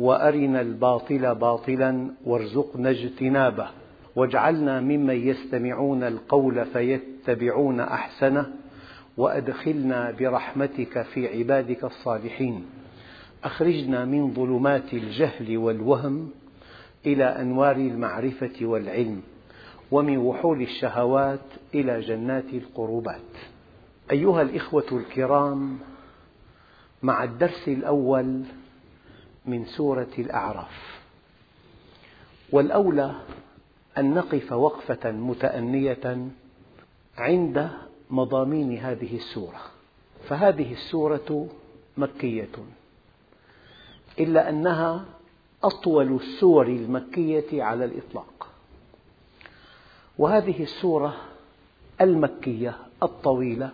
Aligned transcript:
وأرنا 0.00 0.60
الباطل 0.60 1.34
باطلا 1.34 2.10
وارزقنا 2.24 2.90
اجتنابه. 2.90 3.68
واجعلنا 4.16 4.80
ممن 4.80 5.28
يستمعون 5.28 6.02
القول 6.02 6.66
فيتبعون 6.66 7.80
أحسنه 7.80 8.46
وأدخلنا 9.16 10.10
برحمتك 10.10 11.02
في 11.02 11.38
عبادك 11.38 11.84
الصالحين. 11.84 12.64
أخرجنا 13.44 14.04
من 14.04 14.34
ظلمات 14.34 14.92
الجهل 14.94 15.56
والوهم 15.58 16.30
إلى 17.06 17.24
أنوار 17.24 17.76
المعرفة 17.76 18.66
والعلم 18.66 19.20
ومن 19.90 20.18
وحول 20.18 20.62
الشهوات 20.62 21.46
إلى 21.74 22.00
جنات 22.00 22.48
القربات. 22.52 23.30
أيها 24.10 24.42
الإخوة 24.42 24.86
الكرام 24.92 25.78
مع 27.02 27.24
الدرس 27.24 27.68
الأول 27.68 28.42
من 29.46 29.64
سورة 29.64 30.10
الأعراف. 30.18 31.00
والأولى 32.52 33.14
أن 33.98 34.14
نقف 34.14 34.52
وقفة 34.52 35.10
متأنية 35.10 36.28
عند 37.18 37.70
مضامين 38.10 38.78
هذه 38.78 39.16
السورة. 39.16 39.60
فهذه 40.28 40.72
السورة 40.72 41.48
مكية. 41.96 42.48
إلا 44.18 44.48
أنها 44.48 45.04
أطول 45.64 46.16
السور 46.16 46.66
المكية 46.66 47.62
على 47.62 47.84
الإطلاق. 47.84 48.48
وهذه 50.18 50.62
السورة 50.62 51.16
المكية 52.00 52.76
الطويلة 53.02 53.70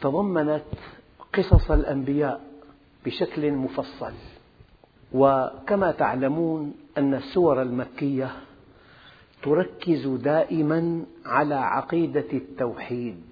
تضمنت 0.00 0.64
قصص 1.32 1.70
الأنبياء 1.70 2.40
بشكل 3.04 3.52
مفصل. 3.52 4.12
وكما 5.14 5.92
تعلمون 5.92 6.74
أن 6.98 7.14
السور 7.14 7.62
المكية 7.62 8.30
تركز 9.42 10.06
دائما 10.06 11.04
على 11.26 11.54
عقيدة 11.54 12.26
التوحيد 12.32 13.22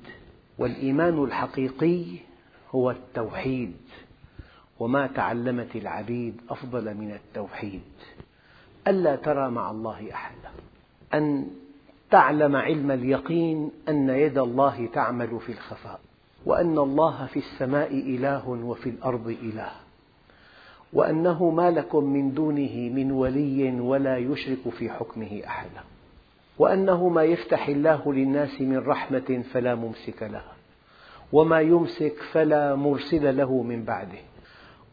والإيمان 0.58 1.24
الحقيقي 1.24 2.04
هو 2.74 2.90
التوحيد 2.90 3.76
وما 4.80 5.06
تعلمت 5.06 5.76
العبيد 5.76 6.40
أفضل 6.50 6.94
من 6.94 7.12
التوحيد. 7.12 7.82
ألا 8.88 9.16
ترى 9.16 9.50
مع 9.50 9.70
الله 9.70 10.12
أحدا. 10.12 10.50
أن 11.14 11.46
تعلم 12.10 12.56
علم 12.56 12.90
اليقين 12.90 13.70
أن 13.88 14.08
يد 14.08 14.38
الله 14.38 14.88
تعمل 14.94 15.40
في 15.46 15.52
الخفاء 15.52 16.00
وأن 16.46 16.78
الله 16.78 17.26
في 17.26 17.38
السماء 17.38 17.92
إله 17.92 18.48
وفي 18.48 18.88
الأرض 18.88 19.28
إله. 19.28 19.81
وأنه 20.92 21.50
ما 21.50 21.70
لكم 21.70 22.04
من 22.04 22.34
دونه 22.34 22.90
من 22.94 23.12
ولي 23.12 23.80
ولا 23.80 24.18
يشرك 24.18 24.68
في 24.68 24.90
حكمه 24.90 25.42
أحدا 25.46 25.80
وأنه 26.58 27.08
ما 27.08 27.22
يفتح 27.22 27.68
الله 27.68 28.12
للناس 28.12 28.60
من 28.60 28.78
رحمة 28.78 29.44
فلا 29.52 29.74
ممسك 29.74 30.22
لها 30.22 30.52
وما 31.32 31.60
يمسك 31.60 32.14
فلا 32.32 32.74
مرسل 32.74 33.36
له 33.36 33.62
من 33.62 33.84
بعده. 33.84 34.18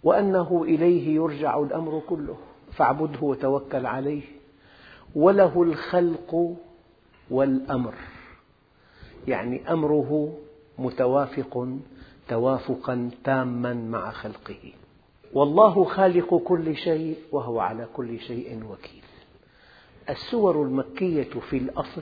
وأنه 0.03 0.63
إليه 0.63 1.15
يرجع 1.15 1.59
الأمر 1.59 2.01
كله 2.09 2.37
فاعبده 2.71 3.21
وتوكل 3.21 3.85
عليه. 3.85 4.21
وله 5.15 5.63
الخلق 5.63 6.55
والأمر 7.31 7.93
يعني 9.27 9.71
أمره 9.73 10.37
متوافق 10.77 11.67
توافقا 12.27 13.09
تاما 13.23 13.73
مع 13.73 14.11
خلقه. 14.11 14.73
والله 15.33 15.83
خالق 15.83 16.35
كل 16.35 16.75
شيء 16.75 17.17
وهو 17.31 17.59
على 17.59 17.87
كل 17.93 18.19
شيء 18.19 18.63
وكيل. 18.69 19.03
السور 20.09 20.63
المكية 20.63 21.29
في 21.49 21.57
الأصل 21.57 22.01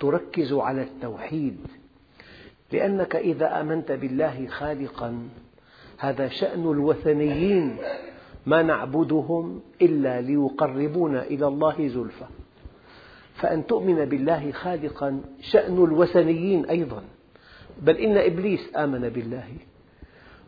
تركز 0.00 0.52
على 0.52 0.82
التوحيد 0.82 1.56
لأنك 2.72 3.16
إذا 3.16 3.60
آمنت 3.60 3.92
بالله 3.92 4.46
خالقا 4.46 5.28
هذا 5.98 6.28
شأن 6.28 6.62
الوثنيين. 6.62 7.76
ما 8.46 8.62
نعبدهم 8.62 9.60
إلا 9.82 10.20
ليقربونا 10.20 11.22
إلى 11.22 11.46
الله 11.46 11.88
زلفى. 11.88 12.24
فأن 13.34 13.66
تؤمن 13.66 14.04
بالله 14.04 14.52
خالقا 14.52 15.20
شأن 15.40 15.84
الوثنيين 15.84 16.64
أيضا. 16.64 17.02
بل 17.82 17.96
إن 17.96 18.18
إبليس 18.18 18.76
آمن 18.76 19.08
بالله. 19.08 19.48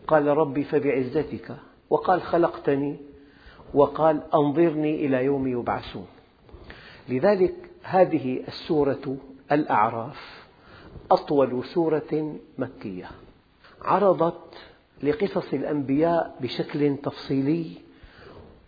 قال 0.07 0.27
ربي 0.27 0.65
فبعزتك 0.65 1.57
وقال 1.91 2.23
خلقتني 2.23 2.97
وقال 3.75 4.21
أنظرني 4.35 5.07
إلى 5.07 5.25
يوم 5.25 5.47
يبعثون. 5.47 6.07
لذلك 7.09 7.55
هذه 7.83 8.43
السورة 8.49 9.17
الأعراف 9.53 10.47
أطول 11.11 11.65
سورة 11.65 12.37
مكية. 12.59 13.11
عرضت 13.83 14.55
لقصص 15.03 15.53
الأنبياء 15.53 16.37
بشكل 16.41 16.97
تفصيلي 16.97 17.67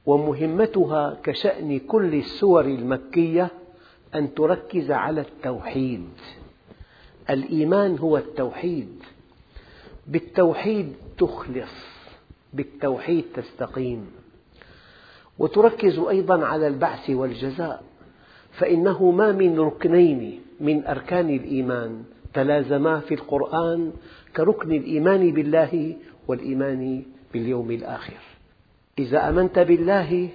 ومهمتها 0.07 1.21
كشأن 1.23 1.79
كل 1.79 2.15
السور 2.15 2.65
المكية 2.65 3.51
أن 4.15 4.35
تركز 4.35 4.91
على 4.91 5.21
التوحيد. 5.21 6.09
الإيمان 7.31 7.99
هو 7.99 8.17
التوحيد. 8.17 9.03
بالتوحيد 10.07 10.95
تخلص. 11.19 11.92
بالتوحيد 12.53 13.25
تستقيم. 13.35 14.11
وتركز 15.39 15.99
أيضا 15.99 16.45
على 16.47 16.67
البعث 16.67 17.11
والجزاء 17.11 17.83
فإنه 18.53 19.11
ما 19.11 19.33
من 19.33 19.61
ركنين 19.61 20.41
من 20.61 20.87
أركان 20.87 21.31
الإيمان 21.31 22.05
تلازما 22.35 23.01
في 23.01 23.15
القرآن 23.15 23.93
كركن 24.37 24.73
الإيمان 24.73 25.33
بالله 25.33 25.97
والإيمان 26.29 27.03
باليوم 27.33 27.71
الآخر. 27.71 28.19
إذا 28.99 29.29
آمنت 29.29 29.59
بالله 29.59 30.29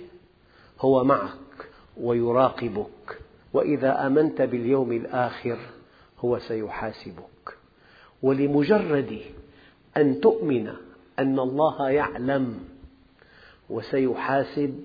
هو 0.80 1.04
معك 1.04 1.70
ويراقبك 1.98 3.20
وإذا 3.54 4.08
آمنت 4.08 4.42
باليوم 4.42 4.92
الآخر 4.92 5.58
هو 6.20 6.40
سيحاسبك. 6.40 7.58
ولمجرد 8.22 9.20
أن 9.98 10.20
تؤمن 10.22 10.74
أن 11.20 11.40
الله 11.40 11.90
يعلم 11.90 12.60
وسيحاسب 13.70 14.80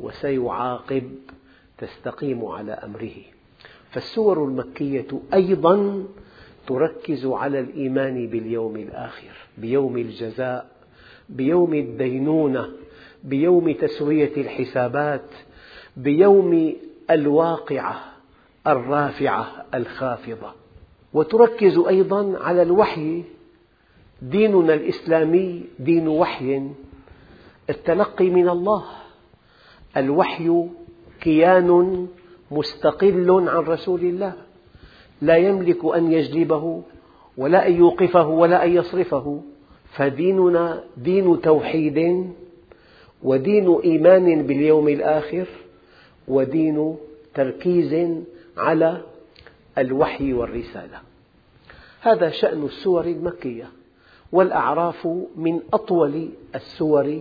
وسيعاقب 0.00 1.14
تستقيم 1.78 2.44
على 2.44 2.72
أمره. 2.72 3.14
فالسور 3.90 4.44
المكية 4.44 5.06
أيضا 5.34 6.04
تركز 6.66 7.26
على 7.26 7.60
الإيمان 7.60 8.26
باليوم 8.26 8.76
الآخر 8.76 9.32
بيوم 9.58 9.96
الجزاء 9.96 10.70
بيوم 11.28 11.74
الدينونة 11.74 12.68
بيوم 13.24 13.72
تسوية 13.72 14.32
الحسابات 14.36 15.30
بيوم 15.96 16.74
الواقعة 17.10 18.00
الرافعة 18.66 19.66
الخافضة. 19.74 20.52
وتركز 21.14 21.78
أيضا 21.78 22.38
على 22.38 22.62
الوحي 22.62 23.22
ديننا 24.22 24.74
الإسلامي 24.74 25.64
دين 25.78 26.08
وحي. 26.08 26.70
التلقي 27.70 28.30
من 28.30 28.48
الله. 28.48 28.84
الوحي 29.96 30.66
كيان 31.20 32.08
مستقل 32.50 33.30
عن 33.30 33.62
رسول 33.64 34.00
الله. 34.00 34.32
لا 35.22 35.36
يملك 35.36 35.84
أن 35.84 36.12
يجلبه 36.12 36.82
ولا 37.36 37.66
أن 37.66 37.72
يوقفه 37.72 38.28
ولا 38.28 38.64
أن 38.64 38.76
يصرفه. 38.76 39.42
فديننا 39.92 40.84
دين 40.96 41.40
توحيد 41.40 42.30
ودين 43.22 43.78
إيمان 43.84 44.42
باليوم 44.46 44.88
الآخر 44.88 45.46
ودين 46.28 46.96
تركيز 47.34 48.22
على 48.56 49.02
الوحي 49.78 50.32
والرسالة. 50.32 50.98
هذا 52.00 52.30
شأن 52.30 52.64
السور 52.64 53.04
المكية. 53.04 53.79
والأعراف 54.32 55.08
من 55.36 55.60
أطول 55.72 56.28
السور 56.54 57.20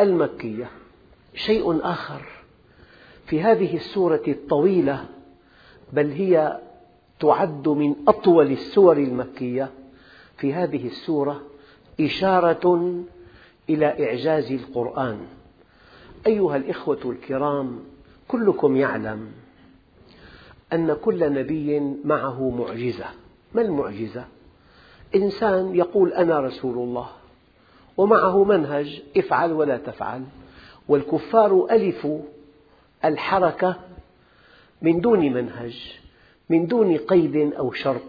المكية. 0.00 0.70
شيء 1.34 1.80
آخر 1.82 2.22
في 3.26 3.42
هذه 3.42 3.76
السورة 3.76 4.22
الطويلة 4.28 5.04
بل 5.92 6.10
هي 6.10 6.60
تعد 7.20 7.68
من 7.68 7.94
أطول 8.08 8.52
السور 8.52 8.96
المكية 8.96 9.70
في 10.36 10.54
هذه 10.54 10.86
السورة 10.86 11.42
إشارة 12.00 12.94
إلى 13.70 14.06
إعجاز 14.06 14.52
القرآن. 14.52 15.18
أيها 16.26 16.56
الإخوة 16.56 17.00
الكرام 17.04 17.80
كلكم 18.28 18.76
يعلم 18.76 19.32
أن 20.72 20.94
كل 20.94 21.32
نبي 21.32 21.80
معه 22.04 22.50
معجزة. 22.50 23.06
ما 23.54 23.62
المعجزة؟ 23.62 24.24
إنسان 25.14 25.74
يقول 25.74 26.12
أنا 26.12 26.40
رسول 26.40 26.78
الله 26.78 27.08
ومعه 27.96 28.44
منهج 28.44 29.02
افعل 29.16 29.52
ولا 29.52 29.76
تفعل. 29.76 30.22
والكفار 30.88 31.66
ألفوا 31.70 32.20
الحركة 33.04 33.76
من 34.82 35.00
دون 35.00 35.32
منهج 35.32 36.00
من 36.50 36.66
دون 36.66 36.96
قيد 36.96 37.36
أو 37.36 37.72
شرط 37.72 38.02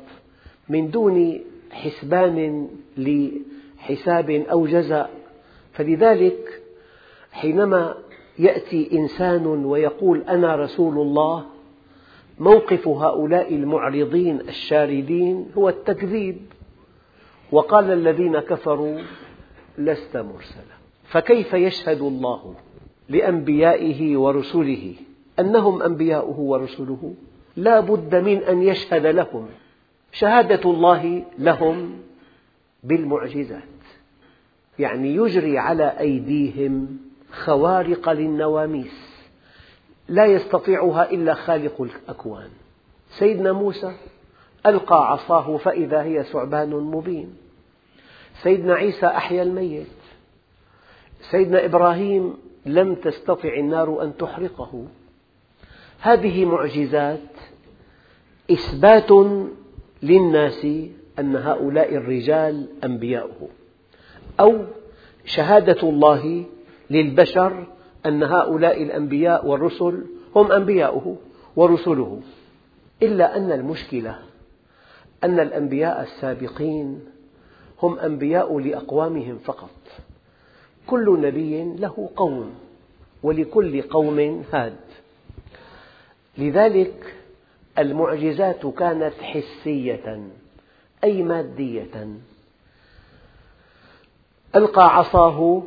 من 0.69 0.91
دون 0.91 1.39
حسبان 1.71 2.67
لحساب 2.97 4.29
أو 4.29 4.67
جزاء. 4.67 5.09
فلذلك 5.73 6.61
حينما 7.31 7.95
يأتي 8.39 8.97
إنسان 8.97 9.45
ويقول 9.45 10.21
أنا 10.21 10.55
رسول 10.55 10.97
الله 10.97 11.45
موقف 12.39 12.87
هؤلاء 12.87 13.55
المعرضين 13.55 14.39
الشاردين 14.39 15.51
هو 15.57 15.69
التكذيب. 15.69 16.37
وقال 17.51 17.91
الذين 17.91 18.39
كفروا 18.39 18.99
لست 19.77 20.17
مرسلا. 20.17 20.75
فكيف 21.07 21.53
يشهد 21.53 22.01
الله 22.01 22.55
لأنبيائه 23.09 24.17
ورسله؟ 24.17 24.93
أنهم 25.39 25.81
أنبياؤه 25.81 26.39
ورسله. 26.39 27.13
لا 27.55 27.79
بد 27.79 28.15
من 28.15 28.37
أن 28.37 28.63
يشهد 28.63 29.05
لهم. 29.05 29.47
شهادة 30.11 30.71
الله 30.71 31.23
لهم 31.39 31.99
بالمعجزات. 32.83 33.61
يعني 34.79 35.15
يجري 35.15 35.57
على 35.57 35.99
أيديهم 35.99 36.97
خوارق 37.31 38.09
للنواميس. 38.09 39.21
لا 40.07 40.25
يستطيعها 40.25 41.11
إلا 41.11 41.33
خالق 41.33 41.81
الأكوان. 41.81 42.49
سيدنا 43.09 43.51
موسى 43.51 43.93
ألقى 44.65 45.11
عصاه 45.11 45.57
فإذا 45.57 46.03
هي 46.03 46.23
ثعبان 46.23 46.69
مبين. 46.69 47.40
سيدنا 48.43 48.73
عيسى 48.73 49.05
أحيا 49.05 49.43
الميت. 49.43 49.87
سيدنا 51.21 51.65
إبراهيم 51.65 52.33
لم 52.65 52.95
تستطع 52.95 53.53
النار 53.53 54.03
أن 54.03 54.17
تحرقه. 54.17 54.85
هذه 55.99 56.45
معجزات 56.45 57.19
إثبات 58.51 59.11
للناس 60.03 60.65
أن 61.19 61.35
هؤلاء 61.35 61.95
الرجال 61.95 62.67
أنبياؤه. 62.83 63.49
أو 64.39 64.65
شهادة 65.25 65.89
الله 65.89 66.45
للبشر 66.89 67.67
أن 68.05 68.23
هؤلاء 68.23 68.83
الأنبياء 68.83 69.47
والرسل 69.47 70.05
هم 70.35 70.51
أنبياؤه 70.51 71.17
ورسله. 71.55 72.21
إلا 73.03 73.37
أن 73.37 73.51
المشكلة 73.51 74.19
أن 75.23 75.39
الأنبياء 75.39 76.01
السابقين 76.01 76.99
هم 77.83 77.99
أنبياء 77.99 78.59
لأقوامهم 78.59 79.37
فقط. 79.37 79.69
كل 80.87 81.21
نبي 81.21 81.63
له 81.63 82.09
قوم 82.15 82.53
ولكل 83.23 83.81
قوم 83.81 84.45
هاد. 84.53 84.79
لذلك 86.37 87.15
المعجزات 87.79 88.65
كانت 88.65 89.13
حسية 89.21 90.27
أي 91.03 91.23
مادية. 91.23 92.07
ألقى 94.55 94.97
عصاه 94.97 95.63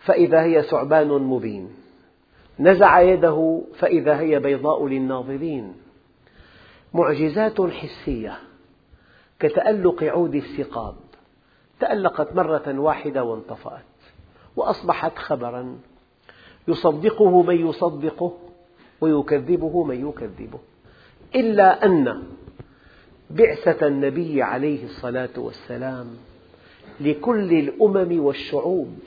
فإذا 0.00 0.42
هي 0.42 0.62
ثعبان 0.62 1.08
مبين. 1.08 1.68
نزع 2.60 3.00
يده 3.00 3.62
فإذا 3.78 4.20
هي 4.20 4.38
بيضاء 4.38 4.86
للناظرين. 4.86 5.74
معجزات 6.94 7.60
حسية 7.60 8.38
كتألق 9.40 10.02
عود 10.02 10.34
الثقاب. 10.34 10.94
تألقت 11.80 12.36
مرة 12.36 12.78
واحدة 12.78 13.24
وانطفأت 13.24 13.84
وأصبحت 14.56 15.18
خبرا. 15.18 15.78
يصدقه 16.68 17.42
من 17.42 17.68
يصدقه 17.68 18.32
ويكذبه 19.00 19.84
من 19.84 20.08
يكذبه. 20.08 20.58
إلا 21.34 21.86
أن 21.86 22.22
بعثة 23.30 23.86
النبي 23.86 24.42
عليه 24.42 24.84
الصلاة 24.84 25.30
والسلام 25.36 26.06
لكل 27.00 27.52
الأمم 27.52 28.24
والشعوب 28.24 28.98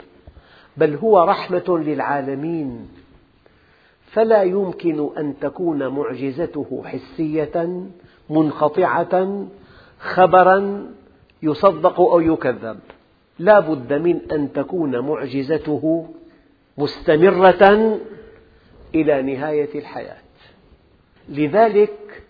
بل 0.78 0.96
هو 0.96 1.24
رحمة 1.24 1.78
للعالمين. 1.78 2.88
فلا 4.12 4.44
يمكن 4.44 5.10
أن 5.18 5.40
تكون 5.40 5.88
معجزته 5.88 6.84
حسية 6.86 7.84
منقطعة 8.30 9.46
خبرا 10.00 10.88
يصدق 11.44 12.00
أو 12.00 12.20
يكذب. 12.20 12.80
لا 13.40 13.60
بد 13.60 13.94
من 13.94 14.20
أن 14.32 14.54
تكون 14.54 15.00
معجزته 15.00 16.08
مستمرة 16.78 18.00
إلى 18.96 19.22
نهاية 19.22 19.80
الحياة. 19.80 20.18
لذلك 21.30 22.24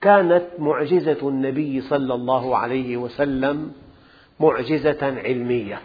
كانت 0.00 0.44
معجزة 0.58 1.28
النبي 1.28 1.80
صلى 1.80 2.14
الله 2.14 2.56
عليه 2.56 2.96
وسلم 2.96 3.72
معجزة 4.40 4.98
علمية. 5.02 5.80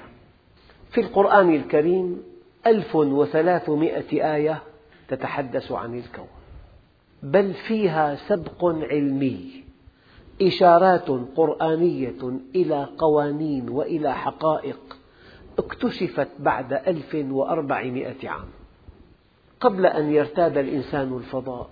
في 0.92 1.02
القرآن 1.02 1.56
الكريم 1.56 2.24
ألف 2.68 2.96
وثلاثمئة 2.96 4.36
آية 4.36 4.62
تتحدث 5.08 5.72
عن 5.72 5.98
الكون. 5.98 6.28
بل 7.24 7.54
فيها 7.54 8.16
سبق 8.16 8.66
علمي. 8.66 9.63
إشارات 10.42 11.10
قرآنية 11.36 12.40
إلى 12.56 12.88
قوانين 12.98 13.70
وإلى 13.70 14.14
حقائق 14.14 14.80
اكتشفت 15.60 16.28
بعد 16.40 16.74
ألف 16.74 17.16
وأربعمائة 17.30 18.30
عام. 18.30 18.48
قبل 19.60 19.86
أن 19.86 20.14
يرتاد 20.14 20.58
الإنسان 20.58 21.18
الفضاء 21.18 21.70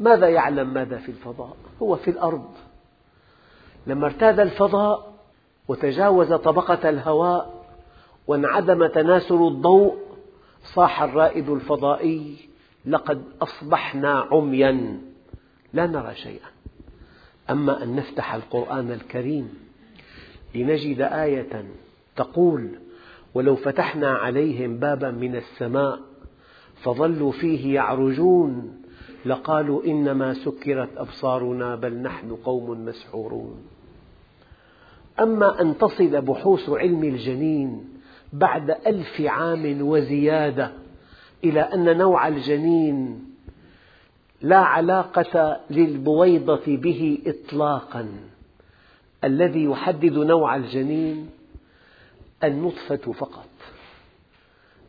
ماذا 0.00 0.28
يعلم 0.28 0.74
ماذا 0.74 0.96
في 0.96 1.08
الفضاء؟ 1.08 1.56
هو 1.82 1.96
في 1.96 2.10
الأرض. 2.10 2.50
لما 3.86 4.06
ارتاد 4.06 4.40
الفضاء 4.40 5.12
وتجاوز 5.68 6.32
طبقة 6.32 6.88
الهواء 6.88 7.64
وانعدم 8.26 8.86
تناسل 8.86 9.42
الضوء 9.42 9.96
صاح 10.62 11.02
الرائد 11.02 11.48
الفضائي 11.48 12.36
لقد 12.86 13.22
أصبحنا 13.42 14.20
عميا 14.32 15.00
لا 15.72 15.86
نرى 15.86 16.14
شيئا. 16.14 16.59
أما 17.50 17.82
أن 17.82 17.96
نفتح 17.96 18.34
القرآن 18.34 18.90
الكريم 18.90 19.48
لنجد 20.54 21.00
آية 21.00 21.64
تقول 22.16 22.68
ولو 23.34 23.56
فتحنا 23.56 24.08
عليهم 24.08 24.76
بابا 24.76 25.10
من 25.10 25.36
السماء 25.36 25.98
فظلوا 26.82 27.32
فيه 27.32 27.74
يعرجون 27.74 28.82
لقالوا 29.24 29.84
إنما 29.84 30.34
سكرت 30.34 30.88
أبصارنا 30.96 31.76
بل 31.76 31.94
نحن 31.94 32.36
قوم 32.36 32.84
مسحورون. 32.84 33.62
أما 35.20 35.60
أن 35.60 35.78
تصل 35.78 36.22
بحوث 36.22 36.70
علم 36.70 37.04
الجنين 37.04 37.84
بعد 38.32 38.70
ألف 38.70 39.20
عام 39.20 39.82
وزيادة 39.82 40.72
إلى 41.44 41.60
أن 41.60 41.98
نوع 41.98 42.28
الجنين 42.28 43.29
لا 44.42 44.58
علاقة 44.58 45.60
للبويضة 45.70 46.62
به 46.66 47.18
إطلاقا. 47.26 48.08
الذي 49.24 49.64
يحدد 49.64 50.12
نوع 50.12 50.56
الجنين 50.56 51.30
النطفة 52.44 53.12
فقط. 53.12 53.48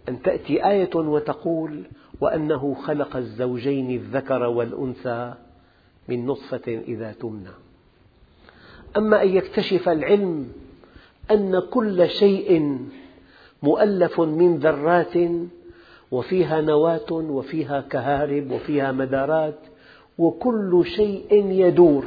أن 0.09 0.21
تأتي 0.21 0.67
آية 0.67 0.95
وتقول 0.95 1.83
وأنه 2.21 2.73
خلق 2.73 3.15
الزوجين 3.15 3.91
الذكر 3.91 4.43
والأنثى 4.43 5.33
من 6.07 6.25
نطفة 6.25 6.81
إذا 6.87 7.11
تمنى. 7.11 7.49
أما 8.97 9.23
أن 9.23 9.29
يكتشف 9.29 9.89
العلم 9.89 10.51
أن 11.31 11.59
كل 11.59 12.09
شيء 12.09 12.79
مؤلف 13.63 14.21
من 14.21 14.57
ذرات 14.57 15.13
وفيها 16.11 16.61
نواة 16.61 17.11
وفيها 17.11 17.81
كهارب 17.81 18.51
وفيها 18.51 18.91
مدارات 18.91 19.59
وكل 20.17 20.83
شيء 20.85 21.45
يدور 21.51 22.05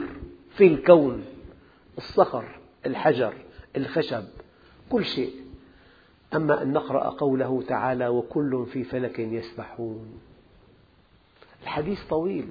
في 0.56 0.66
الكون 0.66 1.24
الصخر 1.98 2.44
الحجر 2.86 3.34
الخشب 3.76 4.24
كل 4.90 5.04
شيء. 5.04 5.32
أما 6.34 6.62
أن 6.62 6.72
نقرأ 6.72 7.08
قوله 7.08 7.62
تعالى 7.68 8.08
وكل 8.08 8.66
في 8.72 8.84
فلك 8.84 9.18
يسبحون. 9.18 10.06
الحديث 11.62 11.98
طويل. 12.10 12.48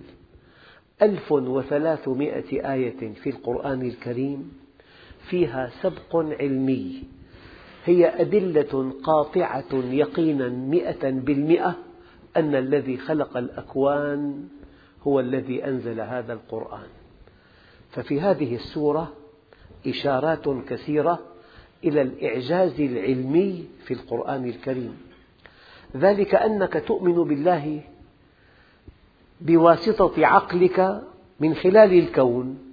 ألف 1.01 1.31
وثلاثمائة 1.31 2.73
آية 2.73 3.13
في 3.13 3.29
القرآن 3.29 3.81
الكريم 3.81 4.51
فيها 5.29 5.71
سبق 5.81 6.15
علمي. 6.15 7.03
هي 7.85 8.21
أدلة 8.21 8.93
قاطعة 9.03 9.73
يقينا 9.73 10.49
مئة 10.49 11.09
بالمئة 11.09 11.75
أن 12.37 12.55
الذي 12.55 12.97
خلق 12.97 13.37
الأكوان 13.37 14.47
هو 15.07 15.19
الذي 15.19 15.65
أنزل 15.65 16.01
هذا 16.01 16.33
القرآن. 16.33 16.87
ففي 17.91 18.21
هذه 18.21 18.55
السورة 18.55 19.13
إشارات 19.87 20.49
كثيرة 20.49 21.19
إلى 21.83 22.01
الإعجاز 22.01 22.81
العلمي 22.81 23.65
في 23.85 23.93
القرآن 23.93 24.45
الكريم. 24.45 24.97
ذلك 25.97 26.35
أنك 26.35 26.83
تؤمن 26.87 27.23
بالله 27.23 27.81
بواسطة 29.41 30.25
عقلك 30.25 31.01
من 31.39 31.55
خلال 31.55 31.93
الكون. 31.93 32.72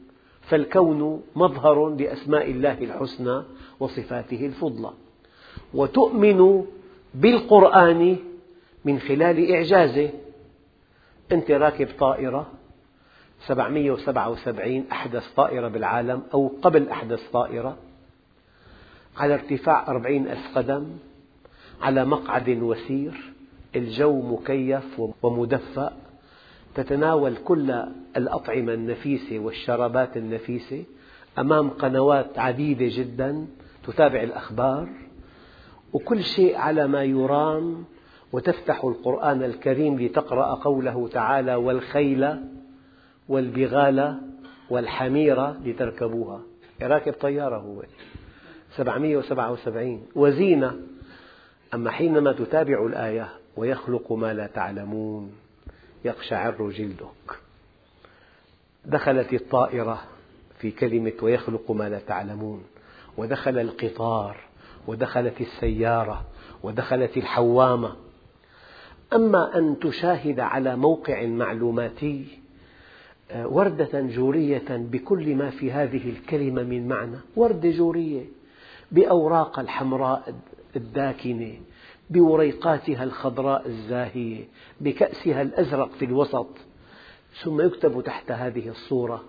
فالكون 0.51 1.23
مظهر 1.37 1.89
لأسماء 1.89 2.51
الله 2.51 2.79
الحسنى 2.79 3.43
وصفاته 3.81 4.47
الفضلى. 4.47 4.91
وتؤمن 5.75 6.65
بالقرآن 7.15 8.17
من 8.85 8.99
خلال 8.99 9.53
إعجازه. 9.53 10.11
أنت 11.33 11.51
راكب 11.51 11.89
طائرة 11.99 12.47
777 13.47 14.85
أحدث 14.93 15.29
طائرة 15.37 15.69
بالعالم 15.69 16.23
أو 16.35 16.53
قبل 16.63 16.89
أحدث 16.89 17.31
طائرة 17.33 17.77
على 19.17 19.35
ارتفاع 19.35 19.87
أربعين 19.89 20.29
ألف 20.29 20.59
قدم 20.59 20.87
على 21.83 22.05
مقعد 22.05 22.49
وسير 22.49 23.33
الجو 23.77 24.21
مكيف 24.23 25.01
ومدفأ 25.23 25.93
تتناول 26.75 27.37
كل 27.37 27.85
الأطعمة 28.17 28.75
النفيسة 28.75 29.39
والشرابات 29.39 30.17
النفيسة 30.17 30.85
أمام 31.39 31.71
قنوات 31.71 32.39
عديدة 32.39 32.87
جدا 32.89 33.47
تتابع 33.87 34.23
الأخبار 34.23 34.89
وكل 35.93 36.23
شيء 36.23 36.57
على 36.57 36.87
ما 36.87 37.05
يرام 37.05 37.85
وتفتح 38.33 38.85
القرآن 38.85 39.43
الكريم 39.43 40.01
لتقرأ 40.01 40.55
قوله 40.55 41.09
تعالى 41.09 41.55
والخيل 41.55 42.37
والبغال 43.29 44.21
والحمير 44.71 45.51
لتركبوها. 45.51 46.41
راكب 46.83 47.13
طيارة 47.13 47.57
هو. 47.57 47.83
777 48.77 50.07
وزينة. 50.15 50.77
أما 51.75 51.91
حينما 51.91 52.33
تتابع 52.33 52.87
الآية 52.87 53.29
ويخلق 53.57 54.13
ما 54.13 54.35
لا 54.35 54.47
تعلمون 54.47 55.33
يقشعر 56.05 56.71
جلدك. 56.71 57.39
دخلت 58.85 59.33
الطائرة 59.33 60.03
في 60.59 60.71
كلمة 60.71 61.13
ويخلق 61.23 61.71
ما 61.71 61.89
لا 61.89 61.99
تعلمون. 61.99 62.65
ودخل 63.17 63.59
القطار 63.59 64.37
ودخلت 64.87 65.41
السيارة 65.41 66.25
ودخلت 66.63 67.17
الحوامة. 67.17 67.97
أما 69.13 69.59
أن 69.59 69.79
تشاهد 69.79 70.41
على 70.41 70.77
موقع 70.77 71.27
معلوماتي 71.27 72.27
آه، 73.31 73.47
وردة 73.47 74.01
جورية 74.01 74.69
بكل 74.69 75.35
ما 75.35 75.51
في 75.51 75.73
هذه 75.73 76.11
الكلمة 76.11 76.63
من 76.63 76.89
معنى. 76.89 77.17
وردة 77.37 77.71
جورية 77.71 78.25
بأوراق 78.93 79.59
الحمراء 79.59 80.35
الداكنة. 80.77 81.55
بوريقاتها 82.11 83.05
الخضراء 83.05 83.67
الزاهية 83.67 84.45
بكأسها 84.81 85.43
الأزرق 85.43 85.91
في 85.93 86.05
الوسط. 86.05 86.49
ثم 87.43 87.61
يكتب 87.61 88.03
تحت 88.05 88.31
هذه 88.31 88.69
الصورة 88.69 89.25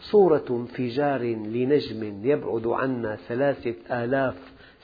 صورة 0.00 0.44
انفجار 0.50 1.22
لنجم 1.22 2.20
يبعد 2.24 2.66
عنا 2.66 3.16
ثلاثة 3.28 3.74
آلاف 4.04 4.34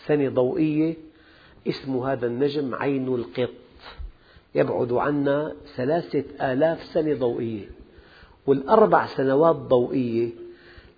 سنة 0.07 0.29
ضوئية. 0.29 0.95
اسم 1.69 1.97
هذا 1.97 2.27
النجم 2.27 2.75
عين 2.75 3.09
القط. 3.09 3.51
يبعد 4.55 4.93
عنا 4.93 5.53
ثلاثة 5.77 6.53
آلاف 6.53 6.83
سنة 6.83 7.15
ضوئية. 7.15 7.67
والأربع 8.47 9.07
سنوات 9.07 9.57
ضوئية. 9.57 10.31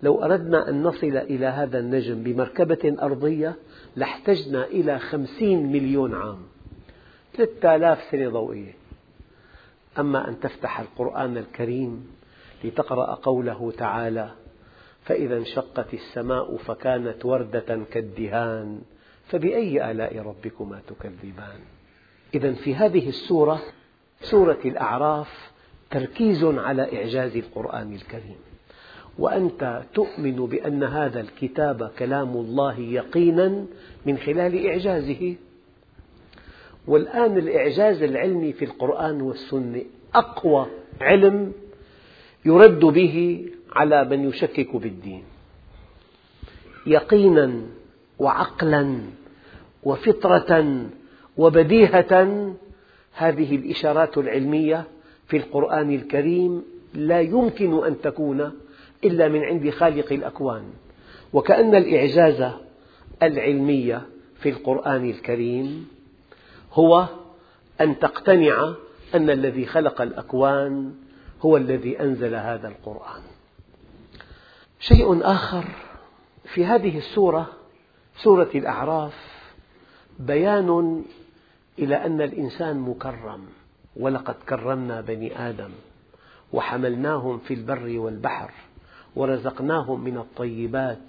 لو 0.03 0.23
أردنا 0.23 0.69
أن 0.69 0.83
نصل 0.83 1.17
إلى 1.17 1.45
هذا 1.45 1.79
النجم 1.79 2.23
بمركبة 2.23 2.95
أرضية 3.01 3.55
لاحتجنا 3.95 4.65
إلى 4.65 4.99
خمسين 4.99 5.71
مليون 5.71 6.15
عام. 6.15 6.39
ثلاثة 7.37 7.75
آلاف 7.75 8.03
سنة 8.11 8.29
ضوئية. 8.29 8.73
أما 9.99 10.27
أن 10.27 10.39
تفتح 10.39 10.79
القرآن 10.79 11.37
الكريم 11.37 12.07
لتقرأ 12.63 13.13
قوله 13.15 13.73
تعالى 13.77 14.31
فإذا 15.03 15.37
انشقت 15.37 15.93
السماء 15.93 16.57
فكانت 16.57 17.25
وردة 17.25 17.79
كالدهان 17.91 18.81
فبأي 19.27 19.91
آلاء 19.91 20.19
ربكما 20.19 20.81
تكذبان؟ 20.87 21.59
إذا 22.33 22.53
في 22.53 22.75
هذه 22.75 23.09
السورة 23.09 23.61
سورة 24.21 24.59
الأعراف 24.65 25.51
تركيز 25.91 26.43
على 26.43 26.97
إعجاز 26.97 27.37
القرآن 27.37 27.93
الكريم. 27.93 28.48
وأنت 29.17 29.81
تؤمن 29.93 30.45
بأن 30.45 30.83
هذا 30.83 31.19
الكتاب 31.21 31.91
كلام 31.99 32.37
الله 32.37 32.79
يقينا 32.79 33.65
من 34.05 34.17
خلال 34.17 34.67
إعجازه. 34.67 35.35
والآن 36.87 37.37
الإعجاز 37.37 38.01
العلمي 38.03 38.53
في 38.53 38.65
القرآن 38.65 39.21
والسنة 39.21 39.81
أقوى 40.15 40.67
علم 41.01 41.51
يرد 42.45 42.79
به 42.79 43.45
على 43.71 44.05
من 44.05 44.29
يشكك 44.29 44.75
بالدين. 44.75 45.23
يقينا 46.85 47.61
وعقلا 48.19 48.99
وفطرة 49.83 50.85
وبديهة. 51.37 52.53
هذه 53.13 53.55
الإشارات 53.55 54.17
العلمية 54.17 54.87
في 55.27 55.37
القرآن 55.37 55.95
الكريم 55.95 56.63
لا 56.93 57.21
يمكن 57.21 57.85
أن 57.85 58.01
تكون 58.01 58.51
إلا 59.03 59.27
من 59.27 59.43
عند 59.43 59.69
خالق 59.69 60.13
الأكوان. 60.13 60.63
وكأن 61.33 61.75
الإعجاز 61.75 62.51
العلمي 63.23 64.01
في 64.39 64.49
القرآن 64.49 65.09
الكريم 65.09 65.87
هو 66.73 67.07
أن 67.81 67.99
تقتنع 67.99 68.73
أن 69.15 69.29
الذي 69.29 69.65
خلق 69.65 70.01
الأكوان 70.01 70.93
هو 71.41 71.57
الذي 71.57 71.99
أنزل 71.99 72.35
هذا 72.35 72.67
القرآن. 72.67 73.21
شيء 74.79 75.31
آخر 75.31 75.65
في 76.53 76.65
هذه 76.65 76.97
السورة 76.97 77.47
سورة 78.23 78.49
الأعراف 78.55 79.13
بيان 80.19 81.03
إلى 81.79 81.95
أن 81.95 82.21
الإنسان 82.21 82.79
مكرم 82.79 83.45
ولقد 83.95 84.35
كرمنا 84.49 85.01
بني 85.01 85.49
آدم 85.49 85.69
وحملناهم 86.53 87.39
في 87.39 87.53
البر 87.53 87.99
والبحر. 87.99 88.51
ورزقناهم 89.15 90.03
من 90.03 90.17
الطيبات 90.17 91.03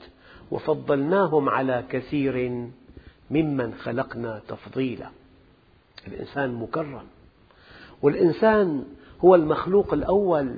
وفضلناهم 0.50 1.48
على 1.48 1.84
كثير 1.90 2.68
ممن 3.30 3.74
خلقنا 3.74 4.40
تفضيلا. 4.48 5.10
الإنسان 6.08 6.54
مكرم. 6.54 7.02
والإنسان 8.02 8.84
هو 9.24 9.34
المخلوق 9.34 9.92
الأول. 9.94 10.54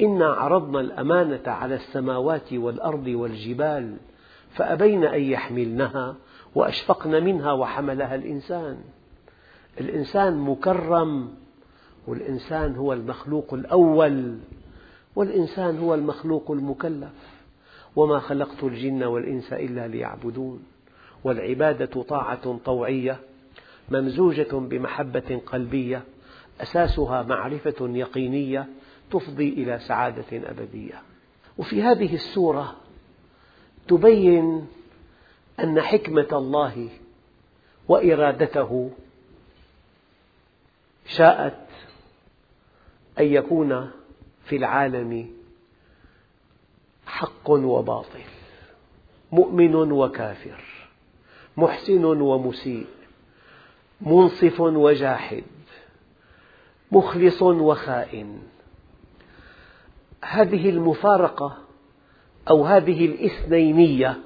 إنا 0.00 0.26
عرضنا 0.26 0.80
الأمانة 0.80 1.42
على 1.46 1.74
السماوات 1.74 2.52
والأرض 2.52 3.06
والجبال 3.06 3.96
فأبين 4.54 5.04
أن 5.04 5.22
يحملنها 5.22 6.16
وأشفقن 6.54 7.24
منها 7.24 7.52
وحملها 7.52 8.14
الإنسان. 8.14 8.78
الإنسان 9.80 10.38
مكرم. 10.38 11.28
والإنسان 12.06 12.76
هو 12.76 12.92
المخلوق 12.92 13.54
الأول. 13.54 14.38
والإنسان 15.16 15.78
هو 15.78 15.94
المخلوق 15.94 16.50
المكلف. 16.50 17.12
وما 17.96 18.18
خلقت 18.18 18.64
الجن 18.64 19.02
والإنس 19.02 19.52
إلا 19.52 19.88
ليعبدون. 19.88 20.64
والعبادة 21.24 22.02
طاعة 22.02 22.58
طوعية 22.64 23.20
ممزوجة 23.90 24.52
بمحبة 24.52 25.40
قلبية 25.46 26.02
أساسها 26.60 27.22
معرفة 27.22 27.74
يقينية 27.80 28.66
تفضي 29.10 29.48
إلى 29.48 29.78
سعادة 29.78 30.50
أبدية. 30.50 31.02
وفي 31.58 31.82
هذه 31.82 32.14
السورة 32.14 32.76
تبين 33.88 34.66
أن 35.60 35.80
حكمة 35.80 36.28
الله 36.32 36.88
وإرادته 37.88 38.90
شاءت 41.06 41.66
أن 43.18 43.24
يكون 43.24 43.90
في 44.44 44.56
العالم 44.56 45.30
حق 47.06 47.50
وباطل 47.50 48.24
مؤمن 49.32 49.74
وكافر 49.74 50.64
محسن 51.56 52.04
ومسيء 52.04 52.86
منصف 54.00 54.60
وجاحد 54.60 55.44
مخلص 56.92 57.42
وخائن. 57.42 58.38
هذه 60.24 60.70
المفارقة 60.70 61.58
أو 62.50 62.64
هذه 62.64 63.06
الإثنينية 63.06 64.18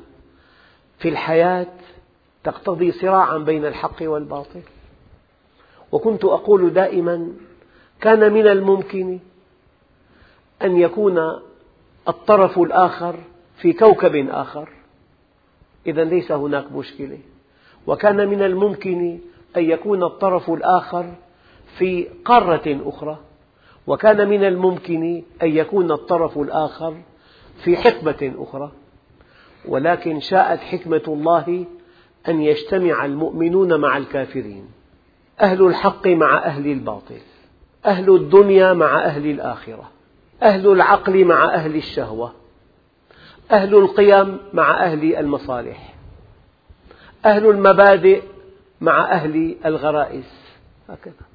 في 0.98 1.08
الحياة 1.08 1.66
تقتضي 2.44 2.92
صراعا 2.92 3.38
بين 3.38 3.66
الحق 3.66 3.96
والباطل. 4.02 4.62
وكنت 5.92 6.24
أقول 6.24 6.72
دائما 6.72 7.32
كان 8.00 8.32
من 8.32 8.46
الممكن 8.46 9.18
أن 10.62 10.76
يكون 10.76 11.18
الطرف 12.08 12.58
الآخر 12.58 13.16
في 13.56 13.72
كوكب 13.72 14.28
آخر. 14.30 14.68
إذا 15.86 16.04
ليس 16.04 16.32
هناك 16.32 16.72
مشكلة. 16.72 17.18
وكان 17.86 18.28
من 18.28 18.42
الممكن 18.42 19.18
أن 19.56 19.64
يكون 19.64 20.02
الطرف 20.02 20.50
الآخر 20.50 21.14
في 21.78 22.08
قارة 22.24 22.80
أخرى. 22.84 23.18
وكان 23.86 24.28
من 24.28 24.44
الممكن 24.44 25.22
أن 25.42 25.48
يكون 25.48 25.92
الطرف 25.92 26.38
الآخر 26.38 26.96
في 27.64 27.76
حقبة 27.76 28.32
أخرى. 28.38 28.72
ولكن 29.68 30.20
شاءت 30.20 30.60
حكمة 30.60 31.02
الله 31.08 31.64
أن 32.28 32.40
يجتمع 32.40 33.04
المؤمنون 33.04 33.80
مع 33.80 33.96
الكافرين. 33.96 34.68
أهل 35.40 35.66
الحق 35.66 36.06
مع 36.06 36.44
أهل 36.44 36.66
الباطل. 36.66 37.20
أهل 37.86 38.14
الدنيا 38.14 38.72
مع 38.72 39.04
أهل 39.04 39.30
الآخرة. 39.30 39.97
أهل 40.42 40.72
العقل 40.72 41.24
مع 41.24 41.54
أهل 41.54 41.76
الشهوة 41.76 42.32
أهل 43.50 43.74
القيم 43.74 44.38
مع 44.52 44.84
أهل 44.84 45.16
المصالح 45.16 45.94
أهل 47.24 47.46
المبادئ 47.46 48.22
مع 48.80 49.12
أهل 49.12 49.56
الغرائز. 49.64 50.24
هكذا. 50.88 51.26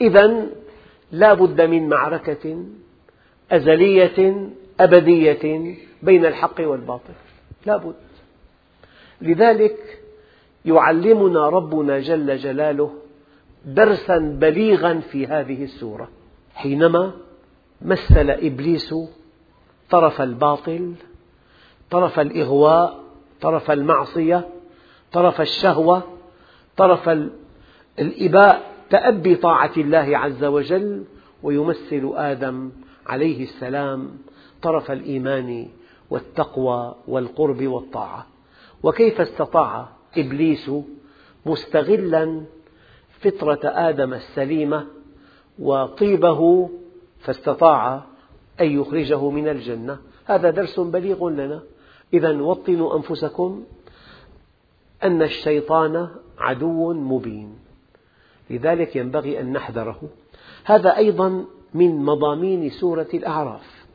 إذا 0.00 0.46
لا 1.12 1.34
بد 1.34 1.60
من 1.60 1.88
معركة 1.88 2.64
أزلية 3.52 4.48
أبدية 4.80 5.74
بين 6.02 6.26
الحق 6.26 6.60
والباطل. 6.60 7.14
لا 7.66 7.76
بد. 7.76 7.94
لذلك 9.20 10.00
يعلمنا 10.64 11.48
ربنا 11.48 12.00
جل 12.00 12.36
جلاله 12.36 12.94
درسا 13.64 14.18
بليغا 14.18 15.00
في 15.10 15.26
هذه 15.26 15.64
السورة. 15.64 16.08
حينما 16.54 17.12
مثل 17.82 18.30
إبليس 18.30 18.94
طرف 19.90 20.20
الباطل 20.20 20.94
طرف 21.90 22.20
الإغواء 22.20 23.00
طرف 23.40 23.70
المعصية 23.70 24.48
طرف 25.12 25.40
الشهوة 25.40 26.02
طرف 26.76 27.10
الإباء 27.98 28.74
تأبي 28.90 29.34
طاعة 29.34 29.72
الله 29.76 30.18
عز 30.18 30.44
وجل 30.44 31.04
ويمثل 31.42 32.12
آدم 32.14 32.70
عليه 33.06 33.42
السلام 33.42 34.18
طرف 34.62 34.90
الإيمان 34.90 35.68
والتقوى 36.10 36.94
والقرب 37.08 37.66
والطاعة. 37.66 38.26
وكيف 38.82 39.20
استطاع 39.20 39.88
إبليس 40.18 40.70
مستغلا 41.46 42.42
فطرة 43.20 43.60
آدم 43.64 44.14
السليمة 44.14 44.86
وطيبه 45.58 46.70
فاستطاع 47.20 48.02
أن 48.60 48.80
يخرجه 48.80 49.30
من 49.30 49.48
الجنة. 49.48 49.98
هذا 50.24 50.50
درس 50.50 50.80
بليغ 50.80 51.28
لنا. 51.28 51.62
إذا 52.12 52.42
وطنوا 52.42 52.96
أنفسكم 52.96 53.64
أن 55.02 55.22
الشيطان 55.22 56.08
عدو 56.38 56.92
مبين. 56.92 57.58
لذلك 58.50 58.96
ينبغي 58.96 59.40
أن 59.40 59.52
نحذره. 59.52 60.00
هذا 60.64 60.96
أيضا 60.96 61.44
من 61.74 62.04
مضامين 62.04 62.70
سورة 62.70 63.08
الأعراف. 63.14 63.86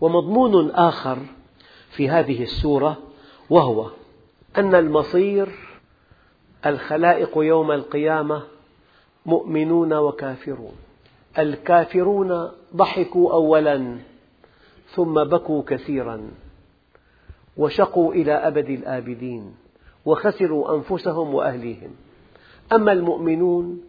ومضمون 0.00 0.70
آخر 0.70 1.18
في 1.90 2.08
هذه 2.08 2.42
السورة 2.42 2.96
وهو 3.50 3.90
أن 4.56 4.74
المصير 4.74 5.48
الخلائق 6.66 7.30
يوم 7.36 7.72
القيامة 7.72 8.42
مؤمنون 9.26 9.92
وكافرون. 9.92 10.72
الكافرون 11.38 12.50
ضحكوا 12.76 13.32
أولا 13.32 13.96
ثم 14.94 15.24
بكوا 15.24 15.62
كثيرا 15.66 16.30
وشقوا 17.56 18.14
إلى 18.14 18.32
أبد 18.32 18.70
الآبدين 18.70 19.54
وخسروا 20.04 20.76
أنفسهم 20.76 21.34
وأهليهم. 21.34 21.90
أما 22.72 22.92
المؤمنون 22.92 23.80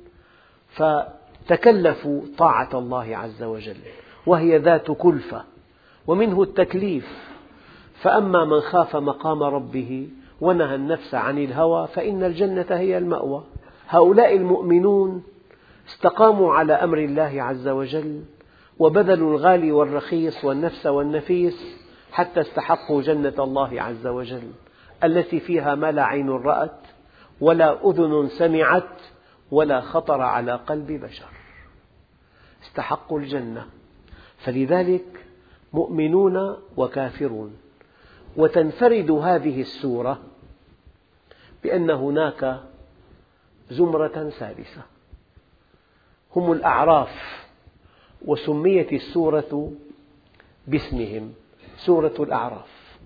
فتكلفوا 0.70 2.22
طاعة 2.38 2.70
الله 2.74 3.18
عز 3.18 3.44
وجل 3.44 3.78
وهي 4.26 4.58
ذات 4.58 4.92
كلفة 4.92 5.44
ومنه 6.08 6.44
التكليف. 6.44 7.34
فأما 8.02 8.46
من 8.46 8.60
خاف 8.60 8.96
مقام 8.96 9.44
ربه 9.44 10.08
ونهى 10.42 10.76
النفس 10.76 11.16
عن 11.16 11.38
الهوى 11.38 11.88
فإن 11.88 12.24
الجنة 12.24 12.66
هي 12.70 12.98
المأوى. 12.98 13.44
هؤلاء 13.88 14.36
المؤمنون 14.36 15.24
استقاموا 15.88 16.54
على 16.54 16.74
أمر 16.74 16.98
الله 16.98 17.44
عز 17.44 17.68
وجل 17.68 18.24
وبذلوا 18.80 19.32
الغالي 19.32 19.72
والرخيص 19.72 20.46
والنفس 20.46 20.86
والنفيس 20.86 21.78
حتى 22.12 22.42
استحقوا 22.42 23.02
جنة 23.02 23.34
الله 23.40 23.82
عز 23.82 24.08
وجل 24.08 24.52
التي 25.04 25.40
فيها 25.40 25.76
ما 25.76 25.92
لا 25.92 26.04
عين 26.04 26.30
رأت 26.30 26.80
ولا 27.42 27.90
أذن 27.90 28.28
سمعت 28.28 29.02
ولا 29.52 29.82
خطر 29.82 30.22
على 30.22 30.56
قلب 30.56 30.92
بشر. 30.92 31.30
استحقوا 32.64 33.20
الجنة. 33.20 33.66
فلذلك 34.38 35.26
مؤمنون 35.74 36.58
وكافرون. 36.78 37.58
وتنفرد 38.38 39.12
هذه 39.12 39.62
السورة 39.62 40.20
بأن 41.64 41.90
هناك 41.90 42.60
زمرة 43.70 44.30
ثالثة 44.30 44.82
هم 46.36 46.52
الأعراف 46.52 47.44
وسميت 48.26 48.94
السورة 48.94 49.72
باسمهم 50.68 51.34
سورة 51.78 52.14
الأعراف. 52.20 52.98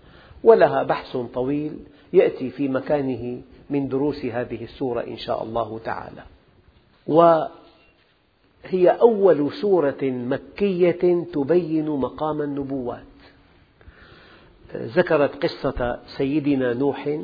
ولها 0.44 0.84
بحث 0.84 1.18
طويل 1.18 1.80
يأتي 2.14 2.50
في 2.50 2.68
مكانه 2.68 3.42
من 3.70 3.88
دروس 3.88 4.26
هذه 4.26 4.64
السورة 4.64 5.02
إن 5.02 5.18
شاء 5.18 5.44
الله 5.44 5.80
تعالى. 5.80 6.24
وهي 7.08 8.90
أول 8.90 9.52
سورة 9.54 10.04
مكية 10.04 11.26
تبين 11.34 11.90
مقام 11.90 12.42
النبوات. 12.42 13.04
ذكرت 14.76 15.44
قصة 15.44 16.00
سيدنا 16.08 16.74
نوح 16.74 17.20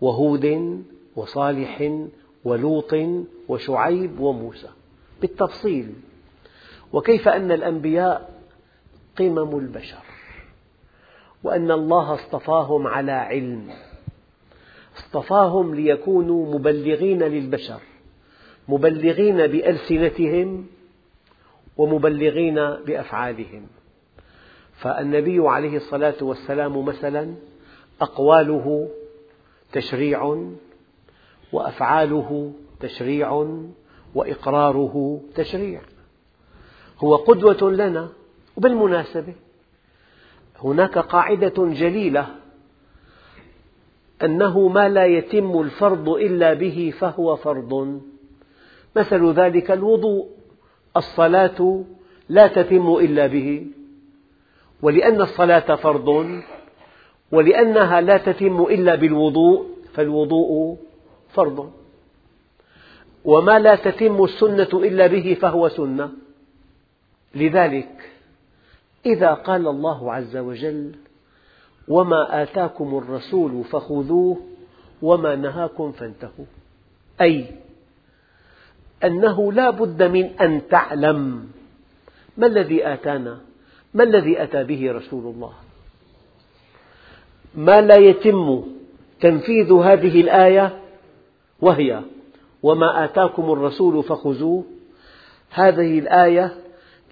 وهود 0.00 0.82
وصالح 1.16 1.92
ولوط 2.44 2.94
وشعيب 3.48 4.20
وموسى. 4.20 4.68
بالتفصيل. 5.20 5.92
وكيف 6.92 7.28
أن 7.28 7.52
الأنبياء 7.52 8.40
قمم 9.18 9.58
البشر؟ 9.58 10.02
وأن 11.42 11.70
الله 11.70 12.14
اصطفاهم 12.14 12.86
على 12.86 13.12
علم. 13.12 13.70
اصطفاهم 14.98 15.74
ليكونوا 15.74 16.54
مبلغين 16.54 17.22
للبشر. 17.22 17.80
مبلغين 18.68 19.46
بألسنتهم 19.46 20.66
ومبلغين 21.76 22.54
بأفعالهم. 22.54 23.66
فالنبي 24.80 25.48
عليه 25.48 25.76
الصلاة 25.76 26.14
والسلام 26.22 26.84
مثلا 26.84 27.34
أقواله 28.00 28.88
تشريع 29.72 30.46
وأفعاله 31.52 32.52
تشريع 32.80 33.46
وإقراره 34.14 35.20
تشريع. 35.34 35.80
هو 36.98 37.16
قدوة 37.16 37.72
لنا 37.72 38.08
وبالمناسبة 38.56 39.34
هناك 40.64 40.98
قاعدة 40.98 41.54
جليلة 41.58 42.26
أنه 44.24 44.68
ما 44.68 44.88
لا 44.88 45.06
يتم 45.06 45.60
الفرض 45.60 46.08
إلا 46.08 46.54
به 46.54 46.92
فهو 46.98 47.36
فرض. 47.36 48.00
مثل 48.96 49.32
ذلك 49.32 49.70
الوضوء 49.70 50.28
الصلاة 50.96 51.84
لا 52.28 52.46
تتم 52.46 52.94
إلا 52.94 53.26
به 53.26 53.66
ولأن 54.82 55.20
الصلاة 55.20 55.74
فرض 55.74 56.40
ولأنها 57.32 58.00
لا 58.00 58.16
تتم 58.16 58.62
إلا 58.62 58.94
بالوضوء 58.94 59.66
فالوضوء 59.92 60.78
فرض. 61.28 61.79
وما 63.24 63.58
لا 63.58 63.74
تتم 63.74 64.24
السنة 64.24 64.68
إلا 64.74 65.06
به 65.06 65.36
فهو 65.40 65.68
سنة. 65.68 66.10
لذلك 67.34 68.10
إذا 69.06 69.34
قال 69.34 69.68
الله 69.68 70.12
عز 70.12 70.36
وجل 70.36 70.92
وما 71.88 72.42
آتاكم 72.42 72.98
الرسول 72.98 73.64
فخذوه 73.64 74.36
وما 75.02 75.36
نهاكم 75.36 75.92
فانتهوا. 75.92 76.46
أي 77.20 77.46
أنه 79.04 79.52
لا 79.52 79.70
بد 79.70 80.02
من 80.02 80.24
أن 80.24 80.68
تعلم 80.68 81.48
ما 82.36 82.46
الذي 82.46 82.86
آتانا 82.86 83.40
ما 83.94 84.02
الذي 84.02 84.42
أتى 84.42 84.64
به 84.64 84.92
رسول 84.92 85.34
الله. 85.34 85.52
ما 87.54 87.80
لا 87.80 87.96
يتم 87.96 88.62
تنفيذ 89.20 89.72
هذه 89.72 90.20
الآية 90.20 90.80
وهي 91.60 92.02
وما 92.62 93.04
آتاكم 93.04 93.52
الرسول 93.52 94.02
فخذوه. 94.02 94.64
هذه 95.50 95.98
الآية 95.98 96.54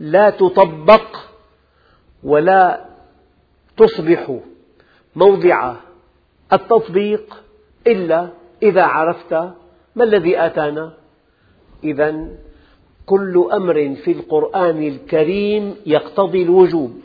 لا 0.01 0.31
تطبق 0.31 1.17
ولا 2.23 2.85
تصبح 3.77 4.39
موضع 5.17 5.75
التطبيق 6.53 7.43
إلا 7.87 8.29
إذا 8.63 8.83
عرفت 8.83 9.33
ما 9.97 10.05
الذي 10.05 10.39
آتانا. 10.39 10.93
إذا 11.85 12.29
كل 13.07 13.49
أمر 13.53 13.95
في 13.95 14.13
القرآن 14.13 14.83
الكريم 14.83 15.77
يقتضي 15.87 16.43
الوجوب 16.43 17.05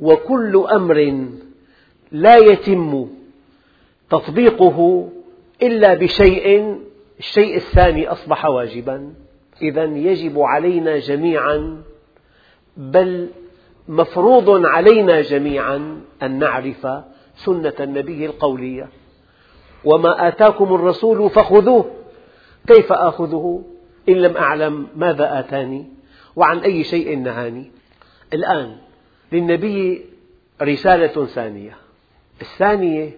وكل 0.00 0.66
أمر 0.72 1.26
لا 2.12 2.36
يتم 2.36 3.08
تطبيقه 4.10 5.08
إلا 5.62 5.94
بشيء 5.94 6.78
الشيء 7.18 7.56
الثاني 7.56 8.08
أصبح 8.08 8.44
واجبا. 8.44 9.14
إذا 9.62 9.84
يجب 9.84 10.40
علينا 10.40 10.98
جميعا 10.98 11.82
بل 12.76 13.30
مفروض 13.88 14.66
علينا 14.66 15.20
جميعا 15.20 16.00
أن 16.22 16.38
نعرف 16.38 16.86
سنة 17.36 17.74
النبي 17.80 18.26
القولية. 18.26 18.88
وما 19.84 20.28
آتاكم 20.28 20.74
الرسول 20.74 21.30
فخذوه. 21.30 21.90
كيف 22.66 22.92
آخذه؟ 22.92 23.62
إن 24.08 24.14
لم 24.14 24.36
أعلم 24.36 24.86
ماذا 24.96 25.38
آتاني. 25.38 25.86
وعن 26.36 26.58
أي 26.58 26.84
شيء 26.84 27.18
نهاني. 27.18 27.70
الآن 28.32 28.76
للنبي 29.32 30.04
رسالة 30.62 31.26
ثانية. 31.26 31.76
الثانية 32.40 33.10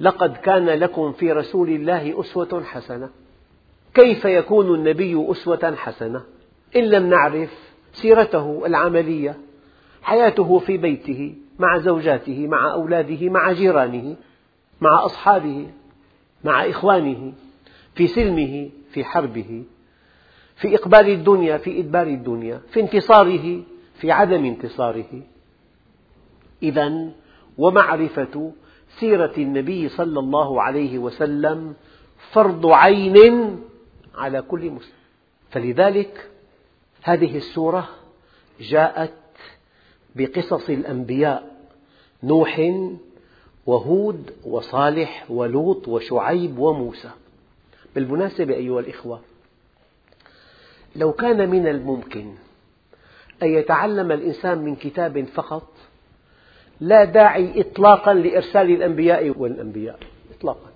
لقد 0.00 0.36
كان 0.36 0.66
لكم 0.66 1.12
في 1.12 1.32
رسول 1.32 1.68
الله 1.68 2.20
أسوة 2.20 2.62
حسنة. 2.64 3.21
كيف 3.94 4.24
يكون 4.24 4.74
النبي 4.74 5.30
أسوة 5.30 5.76
حسنة؟ 5.76 6.22
إن 6.76 6.84
لم 6.84 7.06
نعرف 7.06 7.72
سيرته 7.92 8.66
العملية 8.66 9.38
حياته 10.02 10.58
في 10.58 10.76
بيته 10.76 11.34
مع 11.58 11.78
زوجاته 11.78 12.46
مع 12.46 12.72
أولاده 12.72 13.28
مع 13.28 13.52
جيرانه 13.52 14.16
مع 14.80 15.04
أصحابه 15.04 15.66
مع 16.44 16.70
إخوانه 16.70 17.32
في 17.94 18.06
سلمه 18.06 18.70
في 18.92 19.04
حربه 19.04 19.64
في 20.56 20.74
إقبال 20.74 21.08
الدنيا 21.08 21.56
في 21.56 21.80
إدبار 21.80 22.06
الدنيا 22.06 22.60
في 22.70 22.80
انتصاره 22.80 23.62
في 23.94 24.10
عدم 24.10 24.44
انتصاره. 24.44 25.22
إذا 26.62 27.10
ومعرفة 27.58 28.52
سيرة 28.88 29.32
النبي 29.38 29.88
صلى 29.88 30.20
الله 30.20 30.62
عليه 30.62 30.98
وسلم 30.98 31.74
فرض 32.32 32.66
عين 32.66 33.58
على 34.14 34.42
كل 34.42 34.70
مسلم. 34.70 34.94
فلذلك 35.50 36.30
هذه 37.02 37.36
السورة 37.36 37.88
جاءت 38.60 39.12
بقصص 40.16 40.70
الأنبياء 40.70 41.56
نوح 42.22 42.72
وهود 43.66 44.30
وصالح 44.44 45.30
ولوط 45.30 45.88
وشعيب 45.88 46.58
وموسى. 46.58 47.10
بالمناسبة 47.94 48.54
أيها 48.54 48.80
الإخوة 48.80 49.20
لو 50.96 51.12
كان 51.12 51.50
من 51.50 51.66
الممكن 51.66 52.34
أن 53.42 53.48
يتعلم 53.48 54.12
الإنسان 54.12 54.58
من 54.58 54.76
كتاب 54.76 55.24
فقط 55.24 55.68
لا 56.80 57.04
داعي 57.04 57.60
إطلاقا 57.60 58.14
لإرسال 58.14 58.70
الأنبياء 58.70 59.28
والأنبياء 59.38 59.98
إطلاقا. 60.38 60.71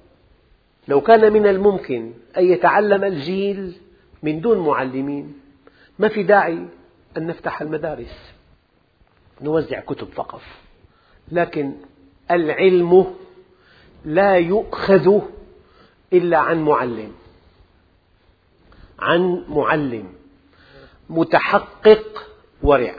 لو 0.88 1.00
كان 1.00 1.32
من 1.32 1.46
الممكن 1.46 2.12
أن 2.36 2.44
يتعلم 2.44 3.04
الجيل 3.04 3.76
من 4.22 4.40
دون 4.40 4.58
معلمين 4.58 5.40
ما 5.98 6.08
في 6.08 6.22
داعي 6.22 6.66
أن 7.16 7.26
نفتح 7.26 7.62
المدارس. 7.62 8.32
نوزع 9.42 9.80
كتب 9.80 10.08
فقط. 10.08 10.40
لكن 11.32 11.72
العلم 12.30 13.14
لا 14.04 14.34
يؤخذ 14.34 15.20
إلا 16.12 16.38
عن 16.38 16.62
معلم. 16.64 17.12
عن 18.98 19.44
معلم. 19.48 20.06
متحقق 21.10 22.30
ورع. 22.62 22.94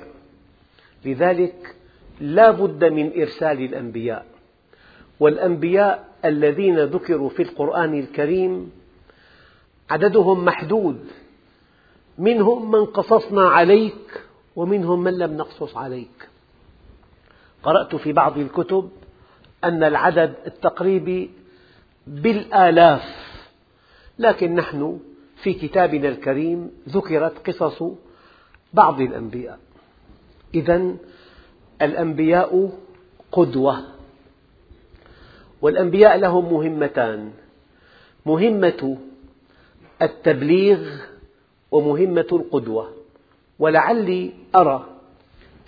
لذلك 1.06 1.76
لا 2.21 2.52
بد 2.52 2.84
من 2.84 3.21
إرسال 3.21 3.62
الأنبياء. 3.62 4.26
والأنبياء 5.19 6.07
الذين 6.25 6.80
ذكروا 6.80 7.30
في 7.30 7.43
القرآن 7.43 7.99
الكريم 7.99 8.71
عددهم 9.89 10.45
محدود. 10.45 11.06
منهم 12.17 12.71
من 12.71 12.86
قصصنا 12.86 13.49
عليك 13.49 14.23
ومنهم 14.56 15.03
من 15.03 15.17
لم 15.17 15.38
نقصص 15.38 15.77
عليك. 15.77 16.30
قرأت 17.63 17.95
في 17.95 18.13
بعض 18.13 18.38
الكتب 18.38 18.89
أن 19.63 19.84
العدد 19.84 20.34
التقريبي 20.47 21.30
بالآلاف 22.08 23.03
لكن 24.19 24.56
نحن 24.56 24.99
في 25.43 25.53
كتابنا 25.53 26.10
الكريم 26.10 26.71
ذكرت 26.89 27.49
قصص 27.49 27.84
بعض 28.73 29.01
الأنبياء. 29.01 29.60
إذا 30.56 30.95
الأنبياء 31.82 32.71
قدوة. 33.32 33.96
والأنبياء 35.62 36.17
لهم 36.17 36.54
مهمتان. 36.54 37.32
مهمة 38.26 38.98
التبليغ 40.02 40.80
ومهمة 41.72 42.28
القدوة. 42.32 42.93
ولعلي 43.60 44.32
أرى 44.56 44.86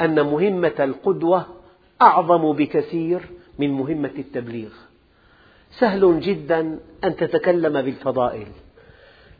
أن 0.01 0.21
مهمة 0.21 0.75
القدوة 0.79 1.45
أعظم 2.01 2.53
بكثير 2.53 3.21
من 3.59 3.71
مهمة 3.71 4.11
التبليغ. 4.17 4.69
سهل 5.71 6.19
جدا 6.19 6.79
أن 7.03 7.15
تتكلم 7.15 7.81
بالفضائل 7.81 8.47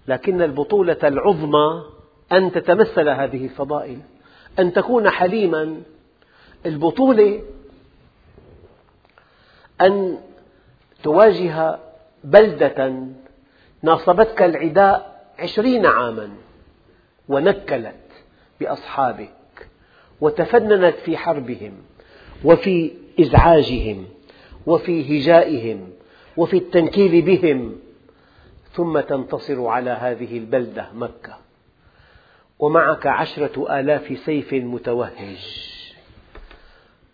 لكن 0.07 0.41
البطولة 0.41 0.97
العظمى 1.03 1.83
أن 2.31 2.51
تتمثل 2.51 3.09
هذه 3.09 3.45
الفضائل. 3.45 3.99
أن 4.59 4.73
تكون 4.73 5.09
حليما 5.09 5.81
البطولة 6.65 7.41
أن 9.81 10.17
تواجه 11.03 11.79
بلدة 12.23 13.05
ناصبتك 13.83 14.41
العداء 14.41 15.25
عشرين 15.39 15.85
عاما 15.85 16.29
ونكلت 17.29 17.95
بأصحابك 18.59 19.67
وتفننت 20.21 20.95
في 20.95 21.17
حربهم 21.17 21.73
وفي 22.43 22.91
إزعاجهم 23.19 24.05
وفي 24.65 25.19
هجائهم 25.19 25.89
وفي 26.37 26.57
التنكيل 26.57 27.21
بهم 27.21 27.75
ثم 28.73 28.99
تنتصر 28.99 29.67
على 29.67 29.89
هذه 29.89 30.37
البلدة 30.37 30.87
مكة. 30.93 31.37
ومعك 32.59 33.07
عشرة 33.07 33.79
آلاف 33.79 34.19
سيف 34.25 34.53
متوهج. 34.53 35.69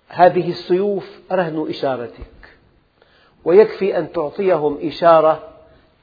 هذه 0.07 0.49
السيوف 0.49 1.19
رهن 1.31 1.69
إشارتك. 1.69 2.34
ويكفي 3.45 3.97
أن 3.97 4.11
تعطيهم 4.11 4.77
إشارة 4.81 5.43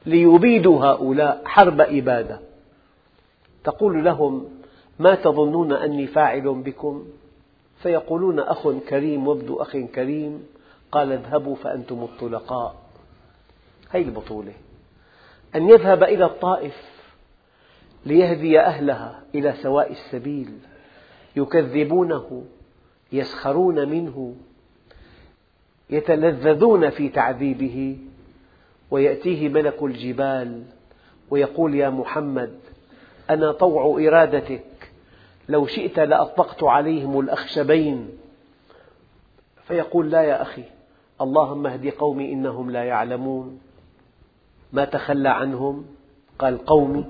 ليبيدوا 0.06 0.84
هؤلاء 0.84 1.42
حرب 1.44 1.80
إبادة. 1.80 2.40
تقول 3.64 4.04
لهم 4.04 4.48
ما 4.98 5.14
تظنون 5.14 5.72
أني 5.72 6.06
فاعل 6.06 6.54
بكم؟ 6.54 7.04
فيقولون 7.76 8.40
أخ 8.40 8.68
كريم 8.68 9.28
وابن 9.28 9.56
أخ 9.60 9.76
كريم. 9.76 10.46
قال 10.92 11.12
اذهبوا 11.12 11.56
فأنتم 11.56 12.02
الطلقاء. 12.02 12.74
هذه 13.90 14.02
البطولة. 14.02 14.52
أن 15.54 15.68
يذهب 15.68 16.02
إلى 16.02 16.24
الطائف 16.24 16.92
ليهدي 18.06 18.60
أهلها 18.60 19.22
إلى 19.34 19.52
سواء 19.52 19.92
السبيل. 19.92 20.58
يكذبونه 21.36 22.44
يسخرون 23.12 23.88
منه 23.88 24.34
يتلذذون 25.92 26.90
في 26.90 27.08
تعذيبه 27.08 27.98
ويأتيه 28.90 29.48
ملك 29.48 29.82
الجبال 29.82 30.62
ويقول 31.30 31.74
يا 31.74 31.90
محمد 31.90 32.58
أنا 33.30 33.52
طوع 33.52 34.00
إرادتك 34.00 34.64
لو 35.48 35.66
شئت 35.66 35.98
لأطبقت 35.98 36.62
عليهم 36.62 37.20
الأخشبين. 37.20 38.08
فيقول 39.64 40.10
لا 40.10 40.22
يا 40.22 40.42
أخي 40.42 40.64
اللهم 41.20 41.66
اهد 41.66 41.88
قومي 41.88 42.32
إنهم 42.32 42.70
لا 42.70 42.84
يعلمون. 42.84 43.60
ما 44.72 44.84
تخلى 44.84 45.28
عنهم؟ 45.28 45.84
قال 46.38 46.64
قومي. 46.64 47.04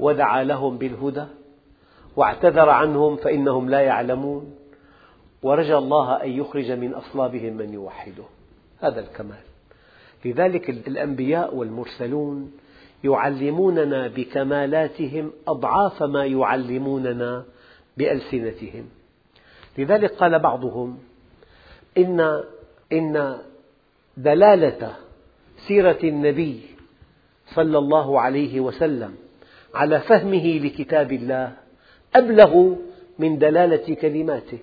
ودعا 0.00 0.44
لهم 0.44 0.78
بالهدى 0.78 1.24
واعتذر 2.16 2.68
عنهم 2.68 3.16
فإنهم 3.16 3.70
لا 3.70 3.80
يعلمون. 3.80 4.54
ورجى 5.42 5.74
الله 5.74 6.22
أن 6.22 6.30
يخرج 6.30 6.70
من 6.70 6.94
أصلابهم 6.94 7.52
من 7.52 7.72
يوحده. 7.74 8.24
هذا 8.80 9.00
الكمال. 9.00 9.42
لذلك 10.24 10.70
الأنبياء 10.70 11.54
والمرسلون 11.54 12.52
يعلموننا 13.04 14.08
بكمالاتهم 14.08 15.32
أضعاف 15.48 16.02
ما 16.02 16.24
يعلموننا 16.24 17.44
بألسنتهم. 17.96 18.84
لذلك 19.78 20.10
قال 20.10 20.38
بعضهم 20.38 20.98
إن, 21.98 22.42
إن 22.92 23.38
دلالة 24.16 24.96
سيرة 25.68 25.98
النبي 26.04 26.60
صلى 27.54 27.78
الله 27.78 28.20
عليه 28.20 28.60
وسلم 28.60 29.14
على 29.74 30.00
فهمه 30.00 30.58
لكتاب 30.58 31.12
الله 31.12 31.52
أبلغ 32.14 32.74
من 33.18 33.38
دلالة 33.38 33.94
كلماته. 33.94 34.58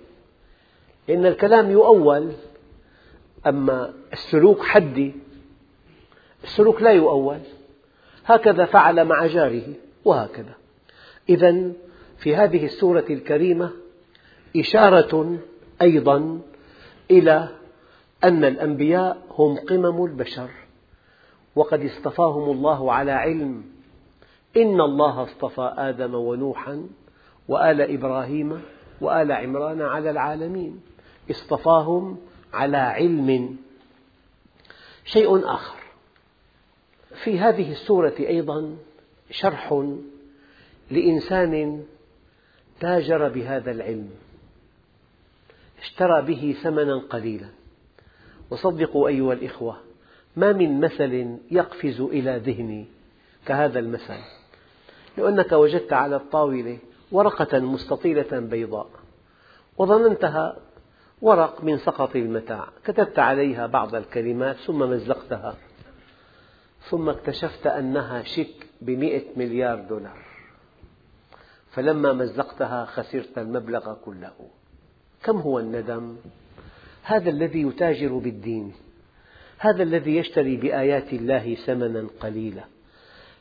لأن 1.10 1.26
الكلام 1.26 1.72
يؤول 1.72 2.32
أما 3.48 3.94
السلوك 4.14 4.62
حدي 4.62 5.14
السلوك 6.44 6.82
لا 6.82 6.92
يؤول. 6.92 7.40
هكذا 8.26 8.66
فعل 8.66 9.06
مع 9.06 9.28
جاره 9.28 9.64
وهكذا. 10.06 10.54
إذا 11.30 11.72
في 12.18 12.36
هذه 12.36 12.66
السورة 12.66 13.06
الكريمة 13.10 13.72
إشارة 14.58 15.38
أيضا 15.82 16.40
إلى 17.12 17.48
أن 18.24 18.46
الأنبياء 18.46 19.18
هم 19.32 19.58
قمم 19.58 20.06
البشر 20.06 20.50
وقد 21.56 21.86
اصطفاهم 21.86 22.52
الله 22.52 22.94
على 22.94 23.12
علم. 23.12 23.64
إن 24.58 24.82
الله 24.82 25.24
اصطفى 25.24 25.74
آدم 25.78 26.16
ونوحا 26.16 26.84
وآل 27.48 27.82
إبراهيم 27.82 28.62
وآل 29.02 29.32
عمران 29.32 29.82
على 29.82 30.10
العالمين. 30.10 30.82
اصطفاهم 31.32 32.18
على 32.54 32.78
علم. 32.78 33.58
شيء 35.06 35.54
آخر. 35.54 35.80
في 37.24 37.40
هذه 37.40 37.72
السورة 37.72 38.16
أيضا 38.20 38.78
شرح 39.32 39.86
لإنسان 40.92 41.84
تاجر 42.80 43.30
بهذا 43.30 43.72
العلم. 43.72 44.10
اشترى 45.82 46.22
به 46.22 46.56
ثمنا 46.64 46.98
قليلا. 46.98 47.50
وصدقوا 48.50 49.08
أيها 49.08 49.34
الإخوة 49.34 49.78
ما 50.36 50.54
من 50.54 50.80
مثل 50.80 51.38
يقفز 51.52 52.02
إلى 52.02 52.42
ذهني 52.46 52.86
كهذا 53.46 53.80
المثل. 53.80 54.20
لو 55.18 55.28
أنك 55.28 55.52
وجدت 55.52 55.94
على 55.94 56.16
الطاولة 56.16 56.78
ورقة 57.12 57.60
مستطيلة 57.60 58.40
بيضاء 58.40 58.90
وظننتها 59.78 60.58
ورق 61.22 61.64
من 61.64 61.78
سقط 61.78 62.16
المتاع. 62.16 62.68
كتبت 62.86 63.20
عليها 63.20 63.68
بعض 63.68 63.96
الكلمات 63.96 64.56
ثم 64.56 64.80
مزقتها. 64.80 65.56
ثم 66.90 67.10
اكتشفت 67.10 67.68
أنها 67.68 68.24
شيك 68.24 68.68
بمئة 68.82 69.24
مليار 69.36 69.80
دولار. 69.80 70.26
فلما 71.72 72.14
مزقتها 72.14 72.86
خسرت 72.86 73.38
المبلغ 73.38 73.94
كله. 73.94 74.34
كم 75.24 75.38
هو 75.38 75.60
الندم؟ 75.60 76.16
هذا 77.04 77.30
الذي 77.30 77.62
يتاجر 77.62 78.18
بالدين. 78.18 78.74
هذا 79.58 79.84
الذي 79.84 80.18
يشتري 80.18 80.58
بآيات 80.58 81.14
الله 81.14 81.56
ثمنا 81.56 82.08
قليلا. 82.20 82.64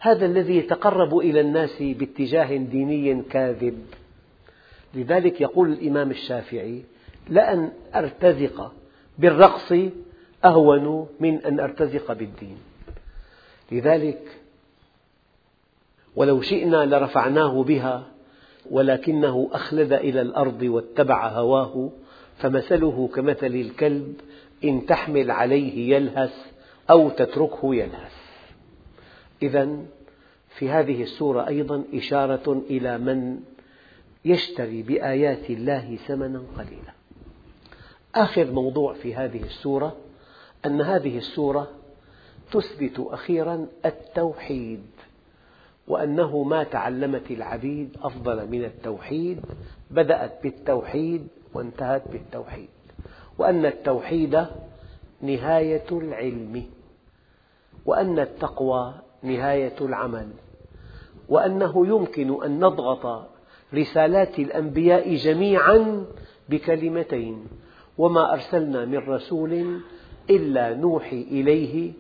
هذا 0.00 0.26
الذي 0.26 0.56
يتقرب 0.56 1.18
إلى 1.18 1.40
الناس 1.40 1.82
باتجاه 1.82 2.56
ديني 2.56 3.22
كاذب. 3.22 3.86
لذلك 4.94 5.40
يقول 5.40 5.72
الإمام 5.72 6.10
الشافعي 6.10 6.82
لأن 7.30 7.72
أرتزق 7.94 8.72
بالرقص 9.18 9.72
أهون 10.44 11.08
من 11.20 11.44
أن 11.44 11.60
أرتزق 11.60 12.12
بالدين. 12.12 12.56
لذلك 13.72 14.40
ولو 16.16 16.40
شئنا 16.40 16.86
لرفعناه 16.86 17.62
بها 17.62 18.06
ولكنه 18.70 19.48
أخلد 19.52 19.92
إلى 19.92 20.20
الأرض 20.20 20.62
واتبع 20.62 21.28
هواه 21.28 21.90
فمثله 22.38 23.10
كمثل 23.14 23.46
الكلب 23.46 24.14
إن 24.64 24.86
تحمل 24.86 25.30
عليه 25.30 25.96
يلهث 25.96 26.34
أو 26.90 27.10
تتركه 27.10 27.74
يلهث. 27.74 28.14
إذا 29.42 29.78
في 30.48 30.70
هذه 30.70 31.02
السورة 31.02 31.48
أيضا 31.48 31.84
إشارة 31.94 32.62
إلى 32.70 32.98
من 32.98 33.40
يشتري 34.24 34.82
بآيات 34.82 35.50
الله 35.50 35.96
ثمنا 36.06 36.42
قليلا. 36.58 36.97
آخر 38.18 38.50
موضوع 38.50 38.92
في 38.92 39.14
هذه 39.14 39.42
السورة 39.42 39.96
أن 40.66 40.80
هذه 40.80 41.18
السورة 41.18 41.68
تثبت 42.52 43.06
أخيرا 43.10 43.66
التوحيد 43.84 44.86
وأنه 45.88 46.42
ما 46.42 46.64
تعلمت 46.64 47.30
العبيد 47.30 47.96
أفضل 48.02 48.48
من 48.50 48.64
التوحيد 48.64 49.40
بدأت 49.90 50.42
بالتوحيد 50.42 51.28
وانتهت 51.54 52.08
بالتوحيد 52.08 52.68
وأن 53.38 53.66
التوحيد 53.66 54.46
نهاية 55.22 55.86
العلم 55.92 56.64
وأن 57.86 58.18
التقوى 58.18 58.94
نهاية 59.22 59.76
العمل 59.80 60.28
وأنه 61.28 61.86
يمكن 61.86 62.44
أن 62.44 62.60
نضغط 62.60 63.28
رسالات 63.74 64.38
الأنبياء 64.38 65.14
جميعا 65.14 66.06
بكلمتين 66.48 67.46
وما 67.98 68.32
أرسلنا 68.32 68.84
من 68.84 68.98
رسول 68.98 69.80
إلا 70.30 70.74
نوحي 70.74 71.22
إليه 71.22 71.92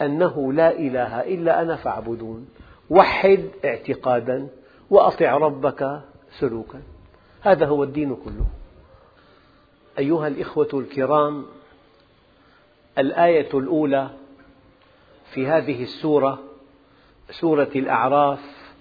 أنه 0.00 0.52
لا 0.52 0.78
إله 0.78 1.20
إلا 1.20 1.62
أنا 1.62 1.76
فاعبدون. 1.76 2.48
وحد 2.90 3.48
اعتقادا 3.64 4.48
وأطع 4.90 5.36
ربك 5.36 6.00
سلوكا. 6.38 6.82
هذا 7.40 7.66
هو 7.66 7.84
الدين 7.84 8.16
كله. 8.16 8.46
أيها 9.98 10.28
الإخوة 10.28 10.68
الكرام 10.74 11.44
الآية 12.98 13.48
الأولى 13.54 14.10
في 15.32 15.46
هذه 15.46 15.82
السورة 15.82 16.38
سورة 17.30 17.70
الأعراف 17.76 18.72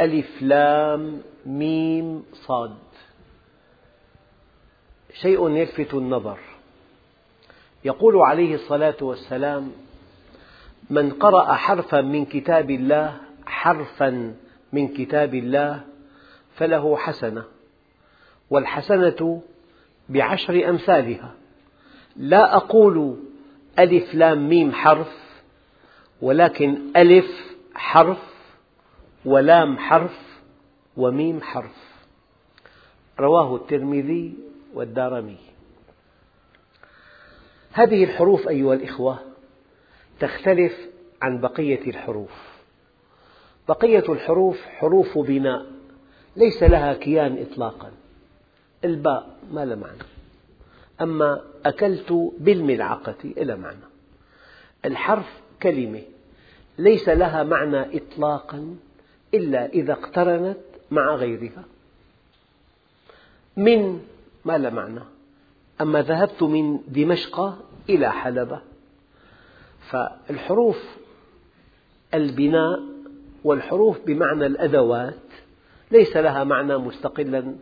ألف 0.00 0.42
لام 0.42 1.20
ميم 1.46 2.24
صاد. 2.32 2.74
شيء 5.14 5.50
يلفت 5.50 5.94
النظر. 5.94 6.38
يقول 7.84 8.16
عليه 8.16 8.54
الصلاة 8.54 8.96
والسلام 9.00 9.72
من 10.90 11.10
قرأ 11.10 11.52
حرفا 11.52 12.00
من 12.00 12.24
كتاب 12.24 12.70
الله 12.70 13.16
حرفا 13.46 14.34
من 14.72 14.88
كتاب 14.88 15.34
الله 15.34 15.80
فله 16.56 16.96
حسنة 16.96 17.44
والحسنة 18.50 19.42
بعشر 20.08 20.68
أمثالها. 20.68 21.34
لا 22.16 22.56
أقول 22.56 23.16
ألف 23.78 24.14
لام 24.14 24.48
ميم 24.48 24.72
حرف 24.72 25.12
ولكن 26.22 26.78
ألف 26.96 27.56
حرف 27.74 28.34
ولام 29.24 29.78
حرف 29.78 30.40
وميم 30.96 31.40
حرف. 31.40 31.94
رواه 33.20 33.56
الترمذي 33.56 34.34
والدارمي. 34.74 35.36
هذه 37.72 38.04
الحروف 38.04 38.48
أيها 38.48 38.74
الإخوة 38.74 39.18
تختلف 40.20 40.72
عن 41.22 41.40
بقية 41.40 41.90
الحروف. 41.90 42.30
بقية 43.68 44.04
الحروف 44.08 44.62
حروف 44.62 45.18
بناء 45.18 45.66
ليس 46.36 46.62
لها 46.62 46.94
كيان 46.94 47.46
إطلاقا. 47.50 47.92
الباء 48.84 49.36
ما 49.52 49.64
لها 49.64 49.76
معنى. 49.76 50.02
أما 51.00 51.40
أكلت 51.66 52.32
بالملعقة 52.38 53.16
إلى 53.24 53.56
معنى. 53.56 53.84
الحرف 54.84 55.40
كلمة 55.62 56.02
ليس 56.78 57.08
لها 57.08 57.42
معنى 57.42 57.96
إطلاقا 57.96 58.76
إلا 59.34 59.66
إذا 59.66 59.92
اقترنت 59.92 60.58
مع 60.90 61.14
غيرها. 61.14 61.64
من 63.56 64.00
ما 64.44 64.58
لها 64.58 64.70
معنى. 64.70 65.00
أما 65.80 66.02
ذهبت 66.02 66.42
من 66.42 66.78
دمشق 66.88 67.58
إلى 67.88 68.12
حلب 68.12 68.60
فالحروف 69.90 70.84
البناء 72.14 72.80
والحروف 73.44 73.98
بمعنى 74.06 74.46
الأدوات 74.46 75.14
ليس 75.90 76.16
لها 76.16 76.44
معنى 76.44 76.78
مستقلا 76.78 77.54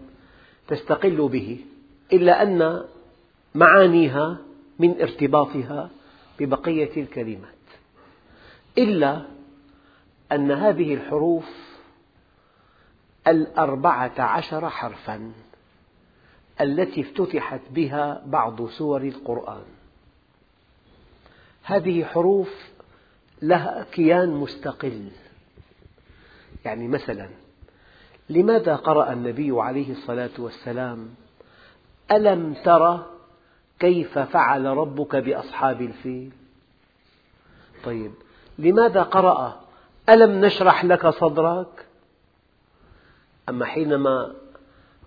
تستقل 0.68 1.28
به 1.28 1.64
إلا 2.12 2.42
أن 2.42 2.84
معانيها 3.54 4.38
من 4.78 5.00
ارتباطها 5.00 5.90
ببقية 6.38 7.02
الكلمات. 7.02 7.48
إلا 8.78 9.22
أن 10.32 10.50
هذه 10.50 10.94
الحروف 10.94 11.44
الأربعة 13.26 14.20
عشر 14.20 14.68
حرفا. 14.68 15.32
التي 16.62 17.00
افتتحت 17.00 17.60
بها 17.70 18.22
بعض 18.26 18.68
سور 18.68 19.02
القرآن. 19.02 19.64
هذه 21.62 22.04
حروف 22.04 22.70
لها 23.42 23.86
كيان 23.92 24.28
مستقل. 24.28 25.08
يعني 26.64 26.88
مثلا 26.88 27.28
لماذا 28.30 28.76
قرأ 28.76 29.12
النبي 29.12 29.60
عليه 29.60 29.92
الصلاة 29.92 30.30
والسلام 30.38 31.14
ألم 32.10 32.54
تر 32.64 33.06
كيف 33.78 34.18
فعل 34.18 34.64
ربك 34.64 35.16
بأصحاب 35.16 35.82
الفيل؟ 35.82 36.32
طيب 37.84 38.12
لماذا 38.58 39.02
قرأ 39.02 39.60
ألم 40.08 40.44
نشرح 40.44 40.84
لك 40.84 41.06
صدرك؟ 41.08 41.86
أما 43.48 43.64
حينما 43.64 44.34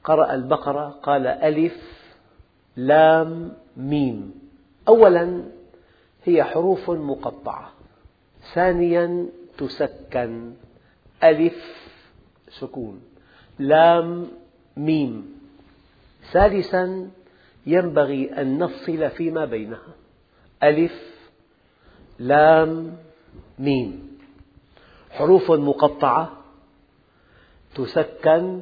قرأ 0.06 0.34
البقرة 0.34 0.90
قال 1.04 1.28
ألف 1.28 2.06
لام 2.76 3.54
ميم. 3.78 4.34
أولا 4.88 5.44
هي 6.24 6.44
حروف 6.44 6.90
مقطعة. 6.90 7.72
ثانيا 8.54 9.26
تسكن. 9.58 10.54
ألف 11.24 11.90
سكون. 12.50 13.02
لام 13.60 14.28
ميم. 14.78 15.40
ثالثا 16.32 17.10
ينبغي 17.66 18.42
أن 18.42 18.58
نفصل 18.58 19.10
فيما 19.10 19.46
بينها. 19.46 19.94
ألف 20.64 21.16
لام 22.20 22.98
ميم. 23.60 24.18
حروف 25.12 25.52
مقطعة 25.52 26.32
تسكن. 27.76 28.62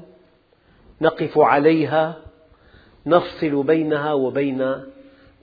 نقف 1.04 1.38
عليها 1.38 2.22
نفصل 3.06 3.64
بينها 3.64 4.14
وبين 4.14 4.76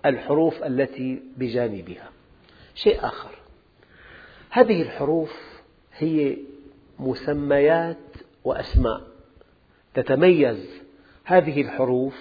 الحروف 0.06 0.62
التي 0.62 1.22
بجانبها. 1.36 2.08
شيء 2.74 3.04
آخر. 3.06 3.30
هذه 4.50 4.82
الحروف 4.82 5.32
هي 5.96 6.36
مسميات 6.98 7.96
وأسماء. 8.44 9.00
تتميز 9.94 10.66
هذه 11.24 11.60
الحروف 11.60 12.18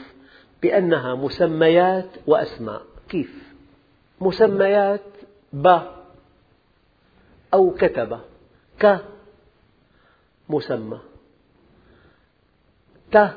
بأنها 0.62 1.16
مسميات 1.16 2.10
وأسماء. 2.28 2.82
كيف؟ 3.10 3.54
مسميات 4.22 5.02
ب 5.54 5.80
أو 7.54 7.72
كتب. 7.72 8.20
ك 8.80 9.00
مسمى. 10.50 11.09
ت 13.12 13.32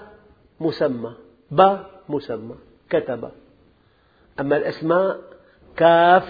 مسمى 0.61 1.15
ب 1.51 1.77
مسمى 2.09 2.57
كتب. 2.91 3.31
أما 4.41 4.57
الأسماء 4.57 5.21
كاف 5.77 6.29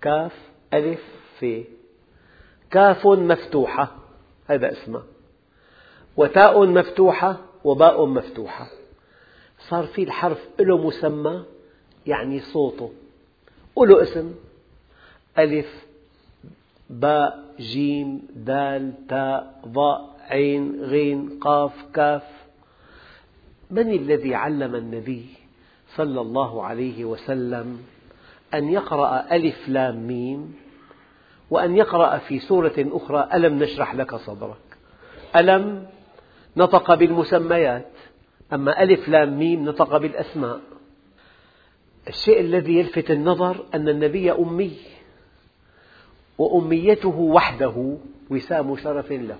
كاف 0.00 0.32
ألف 0.74 1.02
في 1.38 1.64
كاف 2.70 3.06
مفتوحة 3.06 3.96
هذا 4.46 4.72
اسمه 4.72 5.02
وتاء 6.16 6.66
مفتوحة 6.66 7.36
وباء 7.64 8.06
مفتوحة. 8.06 8.70
صار 9.58 9.86
في 9.86 10.02
الحرف 10.02 10.48
له 10.60 10.78
مسمى 10.78 11.44
يعني 12.06 12.40
صوته. 12.40 12.92
وله 13.76 14.02
اسم 14.02 14.34
ألف 15.38 15.87
باء 16.90 17.54
جيم 17.60 18.22
دال 18.36 19.06
تاء 19.08 19.60
ضاء 19.66 20.16
عين 20.30 20.80
غين 20.80 21.38
قاف 21.40 21.72
كاف. 21.94 22.22
من 23.70 23.92
الذي 23.92 24.34
علم 24.34 24.74
النبي 24.74 25.26
صلى 25.96 26.20
الله 26.20 26.62
عليه 26.64 27.04
وسلم 27.04 27.78
أن 28.54 28.68
يقرأ 28.68 29.26
ألف 29.32 29.68
لام 29.68 30.06
ميم 30.06 30.54
وأن 31.50 31.76
يقرأ 31.76 32.18
في 32.18 32.38
سورة 32.38 32.74
أخرى 32.78 33.28
ألم 33.34 33.62
نشرح 33.62 33.94
لك 33.94 34.14
صدرك؟ 34.14 34.78
ألم 35.36 35.86
نطق 36.56 36.94
بالمسميات 36.94 37.92
أما 38.52 38.82
ألف 38.82 39.08
لام 39.08 39.38
ميم 39.38 39.64
نطق 39.64 39.96
بالأسماء. 39.96 40.60
الشيء 42.08 42.40
الذي 42.40 42.78
يلفت 42.78 43.10
النظر 43.10 43.64
أن 43.74 43.88
النبي 43.88 44.32
أمي. 44.32 44.97
وأميته 46.38 47.18
وحده 47.18 47.96
وسام 48.30 48.76
شرف 48.76 49.12
له. 49.12 49.38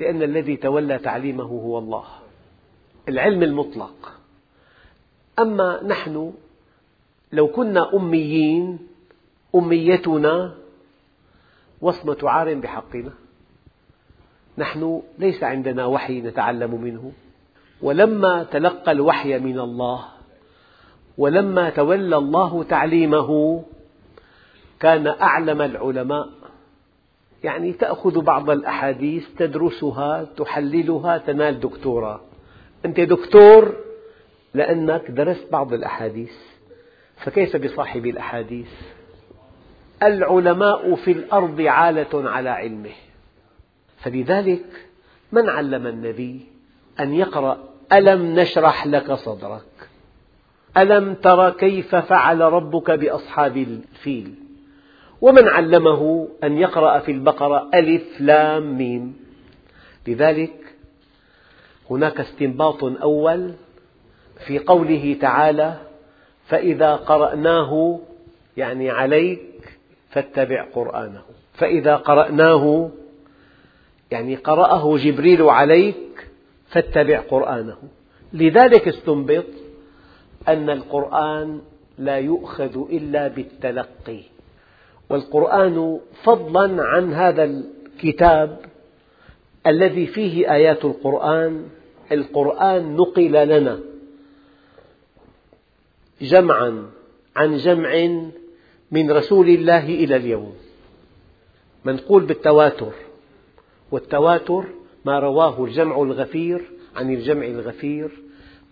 لأن 0.00 0.22
الذي 0.22 0.56
تولى 0.56 0.98
تعليمه 0.98 1.44
هو 1.44 1.78
الله. 1.78 2.04
العلم 3.08 3.42
المطلق. 3.42 4.12
أما 5.38 5.82
نحن 5.82 6.32
لو 7.32 7.46
كنا 7.48 7.94
أميين 7.94 8.78
أميتنا 9.54 10.54
وصمة 11.80 12.18
عار 12.22 12.54
بحقنا. 12.54 13.12
نحن 14.58 15.02
ليس 15.18 15.44
عندنا 15.44 15.86
وحي 15.86 16.20
نتعلم 16.20 16.82
منه. 16.82 17.12
ولما 17.82 18.42
تلقى 18.42 18.92
الوحي 18.92 19.38
من 19.38 19.60
الله 19.60 20.04
ولما 21.18 21.70
تولى 21.70 22.16
الله 22.16 22.62
تعليمه 22.62 23.62
كان 24.80 25.06
أعلم 25.06 25.62
العلماء. 25.62 26.28
يعني 27.44 27.72
تأخذ 27.72 28.20
بعض 28.20 28.50
الأحاديث 28.50 29.28
تدرسها 29.38 30.24
تحللها 30.36 31.18
تنال 31.18 31.60
دكتوراه. 31.60 32.20
أنت 32.84 33.00
دكتور 33.00 33.76
لأنك 34.54 35.10
درست 35.10 35.52
بعض 35.52 35.72
الأحاديث. 35.72 36.32
فكيف 37.16 37.56
بصاحب 37.56 38.06
الأحاديث؟ 38.06 38.70
العلماء 40.02 40.94
في 40.94 41.12
الأرض 41.12 41.60
عالة 41.60 42.30
على 42.30 42.50
علمه. 42.50 42.94
فلذلك 43.98 44.86
من 45.32 45.48
علم 45.48 45.86
النبي 45.86 46.46
أن 47.00 47.14
يقرأ 47.14 47.58
ألم 47.92 48.40
نشرح 48.40 48.86
لك 48.86 49.12
صدرك؟ 49.12 49.88
ألم 50.76 51.14
تر 51.14 51.50
كيف 51.50 51.96
فعل 51.96 52.40
ربك 52.40 52.90
بأصحاب 52.90 53.56
الفيل؟ 53.56 54.34
ومن 55.20 55.48
علمه 55.48 56.28
أن 56.44 56.58
يقرأ 56.58 56.98
في 56.98 57.12
البقرة 57.12 57.70
ألف 57.74 58.20
لام 58.20 58.78
ميم. 58.78 59.16
لذلك 60.08 60.74
هناك 61.90 62.20
استنباط 62.20 62.84
أول 62.84 63.54
في 64.46 64.58
قوله 64.58 65.16
تعالى 65.20 65.76
فإذا 66.46 66.96
قرأناه 66.96 68.00
يعني 68.56 68.90
عليك 68.90 69.78
فاتبع 70.10 70.64
قرآنه. 70.74 71.22
فإذا 71.54 71.96
قرأناه 71.96 72.90
يعني 74.10 74.36
قرأه 74.36 74.96
جبريل 74.96 75.42
عليك 75.42 76.28
فاتبع 76.68 77.20
قرآنه. 77.20 77.76
لذلك 78.32 78.88
استنبط 78.88 79.46
أن 80.48 80.70
القرآن 80.70 81.60
لا 81.98 82.18
يؤخذ 82.18 82.76
إلا 82.90 83.28
بالتلقي. 83.28 84.35
والقرآن 85.10 86.00
فضلا 86.22 86.82
عن 86.82 87.12
هذا 87.12 87.44
الكتاب 87.44 88.60
الذي 89.66 90.06
فيه 90.06 90.54
آيات 90.54 90.84
القرآن. 90.84 91.68
القرآن 92.12 92.96
نقل 92.96 93.32
لنا 93.32 93.80
جمعا 96.20 96.86
عن 97.36 97.56
جمع 97.56 98.20
من 98.90 99.10
رسول 99.10 99.48
الله 99.48 99.84
إلى 99.84 100.16
اليوم. 100.16 100.54
منقول 101.84 102.24
بالتواتر 102.24 102.92
والتواتر 103.90 104.64
ما 105.04 105.18
رواه 105.18 105.64
الجمع 105.64 106.02
الغفير 106.02 106.62
عن 106.96 107.14
الجمع 107.14 107.46
الغفير 107.46 108.10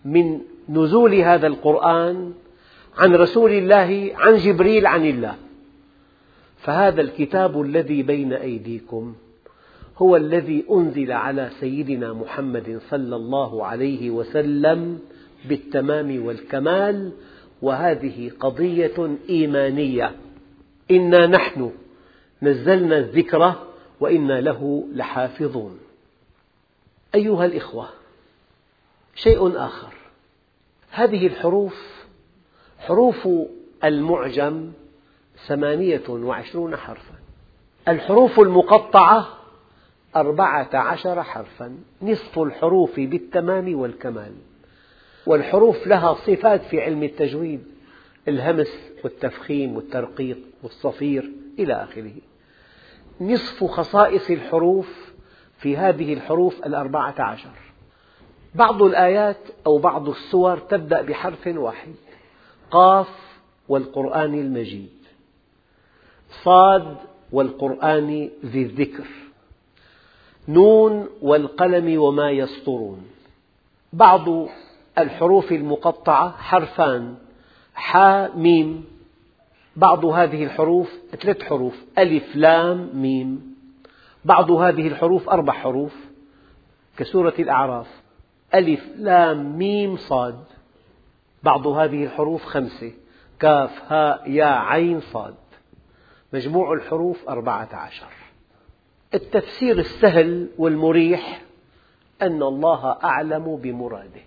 من 0.05 0.39
نزول 0.69 1.15
هذا 1.15 1.47
القرآن 1.47 2.33
عن 2.97 3.15
رسول 3.15 3.51
الله 3.51 4.11
عن 4.15 4.37
جبريل 4.37 4.87
عن 4.87 5.05
الله. 5.05 5.35
فهذا 6.65 7.01
الكتاب 7.01 7.61
الذي 7.61 8.03
بين 8.03 8.33
أيديكم 8.33 9.15
هو 9.97 10.15
الذي 10.15 10.65
أنزل 10.71 11.11
على 11.11 11.49
سيدنا 11.59 12.13
محمد 12.13 12.81
صلى 12.89 13.15
الله 13.15 13.65
عليه 13.65 14.09
وسلم 14.09 14.99
بالتمام 15.49 16.25
والكمال 16.25 17.11
وهذه 17.61 18.31
قضية 18.39 19.17
إيمانية. 19.29 20.15
إنا 20.91 21.27
نحن 21.27 21.71
نزلنا 22.41 22.97
الذكر 22.97 23.53
وإنا 23.99 24.41
له 24.41 24.87
لحافظون. 24.93 25.79
أيها 27.15 27.45
الإخوة 27.45 27.89
شيء 29.15 29.57
آخر. 29.57 29.93
هذه 30.91 31.27
الحروف 31.27 32.05
حروف 32.79 33.27
المعجم 33.83 34.71
ثمانية 35.47 36.09
وعشرون 36.09 36.75
حرفا. 36.75 37.15
الحروف 37.87 38.39
المقطعة 38.39 39.27
أربعة 40.15 40.69
عشر 40.73 41.23
حرفا. 41.23 41.77
نصف 42.01 42.39
الحروف 42.39 42.99
بالتمام 42.99 43.79
والكمال. 43.79 44.33
والحروف 45.25 45.87
لها 45.87 46.13
صفات 46.13 46.63
في 46.63 46.81
علم 46.81 47.03
التجويد 47.03 47.63
الهمس 48.27 48.91
والتفخيم 49.03 49.75
والترقيق 49.75 50.37
والصفير 50.63 51.31
إلى 51.59 51.73
آخره. 51.73 52.13
نصف 53.21 53.63
خصائص 53.63 54.29
الحروف 54.29 55.11
في 55.57 55.77
هذه 55.77 56.13
الحروف 56.13 56.65
الأربعة 56.65 57.15
عشر. 57.21 57.49
بعض 58.55 58.81
الآيات 58.81 59.37
أو 59.65 59.77
بعض 59.77 60.09
السور 60.09 60.57
تبدأ 60.57 61.01
بحرف 61.01 61.47
واحد 61.47 61.93
قاف 62.71 63.09
والقرآن 63.67 64.33
المجيد. 64.33 65.04
صاد 66.29 66.95
والقرآن 67.31 68.29
ذي 68.45 68.61
الذكر. 68.61 69.07
نون 70.47 71.07
والقلم 71.21 72.01
وما 72.01 72.31
يسطرون. 72.31 73.05
بعض 73.93 74.47
الحروف 74.97 75.51
المقطعة 75.51 76.31
حرفان. 76.31 77.15
حا 77.73 78.29
ميم. 78.35 78.85
بعض 79.75 80.05
هذه 80.05 80.43
الحروف 80.43 80.93
ثلاث 81.21 81.41
حروف. 81.43 81.75
ألف 81.97 82.35
لام 82.35 82.89
ميم. 82.93 83.55
بعض 84.25 84.51
هذه 84.51 84.87
الحروف 84.87 85.29
أربع 85.29 85.53
حروف. 85.53 85.95
كسورة 86.97 87.33
الأعراف. 87.39 87.87
ألف 88.53 88.85
لام 88.97 89.57
ميم 89.57 89.97
صاد. 89.97 90.43
بعض 91.43 91.67
هذه 91.67 92.03
الحروف 92.03 92.45
خمسة. 92.45 92.91
كاف 93.39 93.91
هاء 93.91 94.31
يا 94.31 94.45
عين 94.45 95.01
صاد. 95.01 95.35
مجموع 96.35 96.73
الحروف 96.73 97.29
أربعة 97.29 97.69
عشر. 97.75 98.11
التفسير 99.13 99.79
السهل 99.79 100.49
والمريح 100.57 101.41
أن 102.21 102.43
الله 102.43 102.97
أعلم 103.03 103.55
بمراده. 103.55 104.21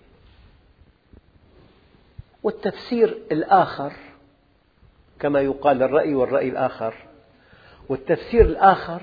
والتفسير 2.42 3.18
الآخر 3.32 3.92
كما 5.20 5.40
يقال 5.40 5.82
الرأي 5.82 6.14
والرأي 6.14 6.48
الآخر. 6.48 6.94
والتفسير 7.88 8.44
الآخر 8.44 9.02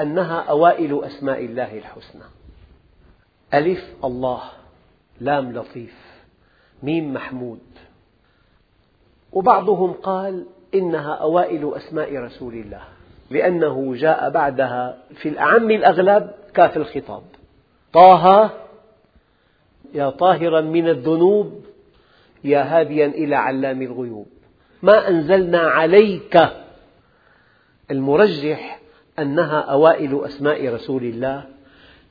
أنها 0.00 0.40
أوائل 0.40 1.04
أسماء 1.04 1.44
الله 1.44 1.78
الحسنى. 1.78 2.24
ألف 3.54 4.04
الله 4.04 4.42
لام 5.20 5.52
لطيف 5.52 6.24
ميم 6.82 7.14
محمود. 7.14 7.60
وبعضهم 9.32 9.92
قال 9.92 10.46
إنها 10.78 11.14
أوائل 11.14 11.74
أسماء 11.74 12.16
رسول 12.16 12.54
الله 12.54 12.82
لأنه 13.30 13.94
جاء 13.94 14.30
بعدها 14.30 14.98
في 15.14 15.28
الأعم 15.28 15.70
الأغلب 15.70 16.30
كاف 16.54 16.76
الخطاب. 16.76 17.22
طه 17.92 18.50
يا 19.94 20.10
طاهرا 20.10 20.60
من 20.60 20.88
الذنوب 20.88 21.64
يا 22.44 22.62
هاديا 22.62 23.06
إلى 23.06 23.36
علام 23.36 23.82
الغيوب. 23.82 24.26
ما 24.82 25.08
أنزلنا 25.08 25.58
عليك 25.58 26.38
المرجح 27.90 28.80
أنها 29.18 29.60
أوائل 29.60 30.24
أسماء 30.24 30.68
رسول 30.68 31.02
الله 31.02 31.44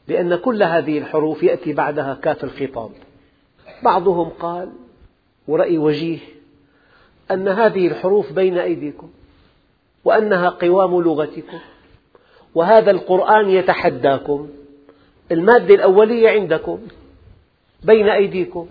لأن 0.07 0.36
كل 0.36 0.63
هذه 0.63 0.97
الحروف 0.97 1.43
يأتي 1.43 1.74
بعدها 1.74 2.13
كاف 2.13 2.43
الخطاب. 2.43 2.91
بعضهم 3.84 4.30
قال 4.30 4.70
ورأي 5.47 5.78
وجيه 5.78 6.20
أن 7.32 7.47
هذه 7.47 7.88
الحروف 7.88 8.32
بين 8.32 8.57
أيديكم 8.57 9.09
وأنها 10.05 10.49
قوام 10.49 11.01
لغتكم 11.01 11.59
وهذا 12.55 12.91
القرآن 12.91 13.49
يتحداكم 13.49 14.49
المادة 15.32 15.76
الأولية 15.76 16.30
عندكم 16.30 16.80
بين 17.84 18.09
أيديكم 18.09 18.67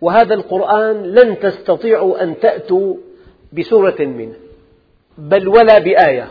وهذا 0.00 0.34
القرآن 0.34 1.02
لن 1.02 1.38
تستطيعوا 1.40 2.22
أن 2.22 2.40
تأتوا 2.40 2.96
بسورة 3.52 3.96
منه 4.00 4.34
بل 5.18 5.48
ولا 5.48 5.78
بآية 5.78 6.30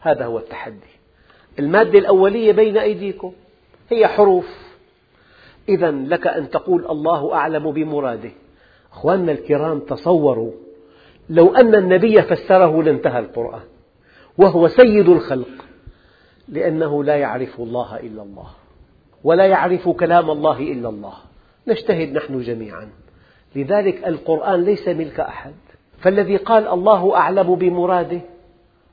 هذا 0.00 0.24
هو 0.24 0.38
التحدي 0.38 0.90
المادة 1.58 1.98
الأولية 1.98 2.52
بين 2.52 2.76
أيديكم 2.76 3.32
هي 3.90 4.06
حروف 4.06 4.46
إذا 5.68 5.90
لك 5.90 6.26
أن 6.26 6.50
تقول 6.50 6.86
الله 6.90 7.34
أعلم 7.34 7.70
بمراده 7.70 8.30
أخواننا 8.92 9.32
الكرام 9.32 9.78
تصوروا 9.78 10.52
لو 11.28 11.54
أن 11.54 11.74
النبي 11.74 12.22
فسره 12.22 12.82
لانتهى 12.82 13.18
القرآن 13.18 13.62
وهو 14.38 14.68
سيد 14.68 15.08
الخلق 15.08 15.64
لأنه 16.48 17.04
لا 17.04 17.16
يعرف 17.16 17.60
الله 17.60 17.96
إلا 17.96 18.22
الله 18.22 18.46
ولا 19.24 19.46
يعرف 19.46 19.88
كلام 19.88 20.30
الله 20.30 20.58
إلا 20.58 20.88
الله. 20.88 21.14
نجتهد 21.68 22.12
نحن 22.12 22.40
جميعا. 22.40 22.88
لذلك 23.56 24.06
القرآن 24.06 24.64
ليس 24.64 24.88
ملك 24.88 25.20
أحد 25.20 25.54
فالذي 25.98 26.36
قال 26.36 26.68
الله 26.68 27.16
أعلم 27.16 27.54
بمراده 27.54 28.20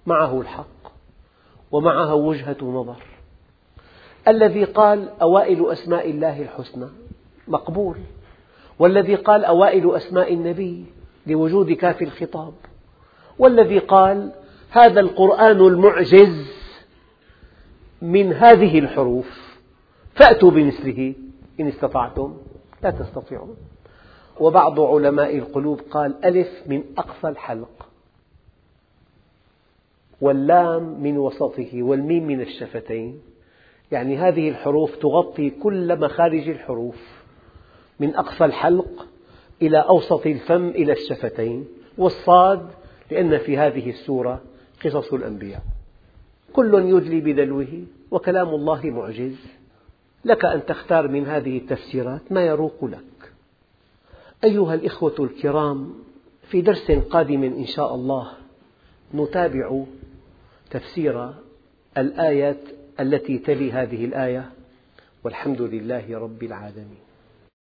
معه 0.05 0.41
الحق 0.41 0.91
ومعها 1.71 2.13
وجهة 2.13 2.57
نظر. 2.61 3.03
الذي 4.27 4.63
قال 4.63 5.09
أوائل 5.21 5.71
أسماء 5.71 6.09
الله 6.09 6.41
الحسنى 6.41 6.87
مقبول. 7.47 7.97
والذي 8.79 9.15
قال 9.15 9.45
أوائل 9.45 9.95
أسماء 9.95 10.33
النبي 10.33 10.85
لوجود 11.27 11.71
كاف 11.71 12.01
الخطاب. 12.01 12.53
والذي 13.39 13.79
قال 13.79 14.31
هذا 14.69 14.99
القرآن 14.99 15.59
المعجز 15.59 16.51
من 18.01 18.33
هذه 18.33 18.79
الحروف 18.79 19.57
فأتوا 20.15 20.51
بمثله 20.51 21.15
إن 21.59 21.67
استطعتم 21.67 22.37
لا 22.83 22.91
تستطيعون. 22.91 23.55
وبعض 24.39 24.79
علماء 24.79 25.37
القلوب 25.37 25.79
قال 25.91 26.25
ألف 26.25 26.49
من 26.65 26.83
أقصى 26.97 27.27
الحلق 27.27 27.87
واللام 30.21 31.01
من 31.01 31.17
وسطه 31.17 31.83
والميم 31.83 32.27
من 32.27 32.41
الشفتين. 32.41 33.21
يعني 33.91 34.17
هذه 34.17 34.49
الحروف 34.49 34.95
تغطي 34.95 35.49
كل 35.49 35.99
مخارج 35.99 36.49
الحروف. 36.49 37.16
من 37.99 38.15
أقصى 38.15 38.45
الحلق 38.45 39.07
إلى 39.61 39.77
أوسط 39.77 40.25
الفم 40.25 40.67
إلى 40.69 40.93
الشفتين 40.93 41.67
والصاد 41.97 42.67
لأن 43.11 43.37
في 43.37 43.57
هذه 43.57 43.89
السورة 43.89 44.41
قصص 44.85 45.13
الأنبياء. 45.13 45.61
كل 46.53 46.73
يدلي 46.73 47.21
بدلوه 47.21 47.83
وكلام 48.11 48.47
الله 48.47 48.81
معجز. 48.85 49.35
لك 50.25 50.45
أن 50.45 50.65
تختار 50.65 51.07
من 51.07 51.25
هذه 51.25 51.57
التفسيرات 51.57 52.31
ما 52.31 52.45
يروق 52.45 52.85
لك. 52.85 53.31
أيها 54.43 54.73
الإخوة 54.73 55.15
الكرام 55.19 55.93
في 56.49 56.61
درس 56.61 56.91
قادم 56.91 57.43
إن 57.43 57.65
شاء 57.65 57.95
الله 57.95 58.31
نتابع 59.13 59.83
تفسير 60.71 61.33
الآية 61.97 62.57
التي 62.99 63.37
تلي 63.37 63.71
هذه 63.71 64.05
الآية 64.05 64.49
والحمد 65.23 65.61
لله 65.61 66.19
رب 66.19 66.43
العالمين. 66.43 67.06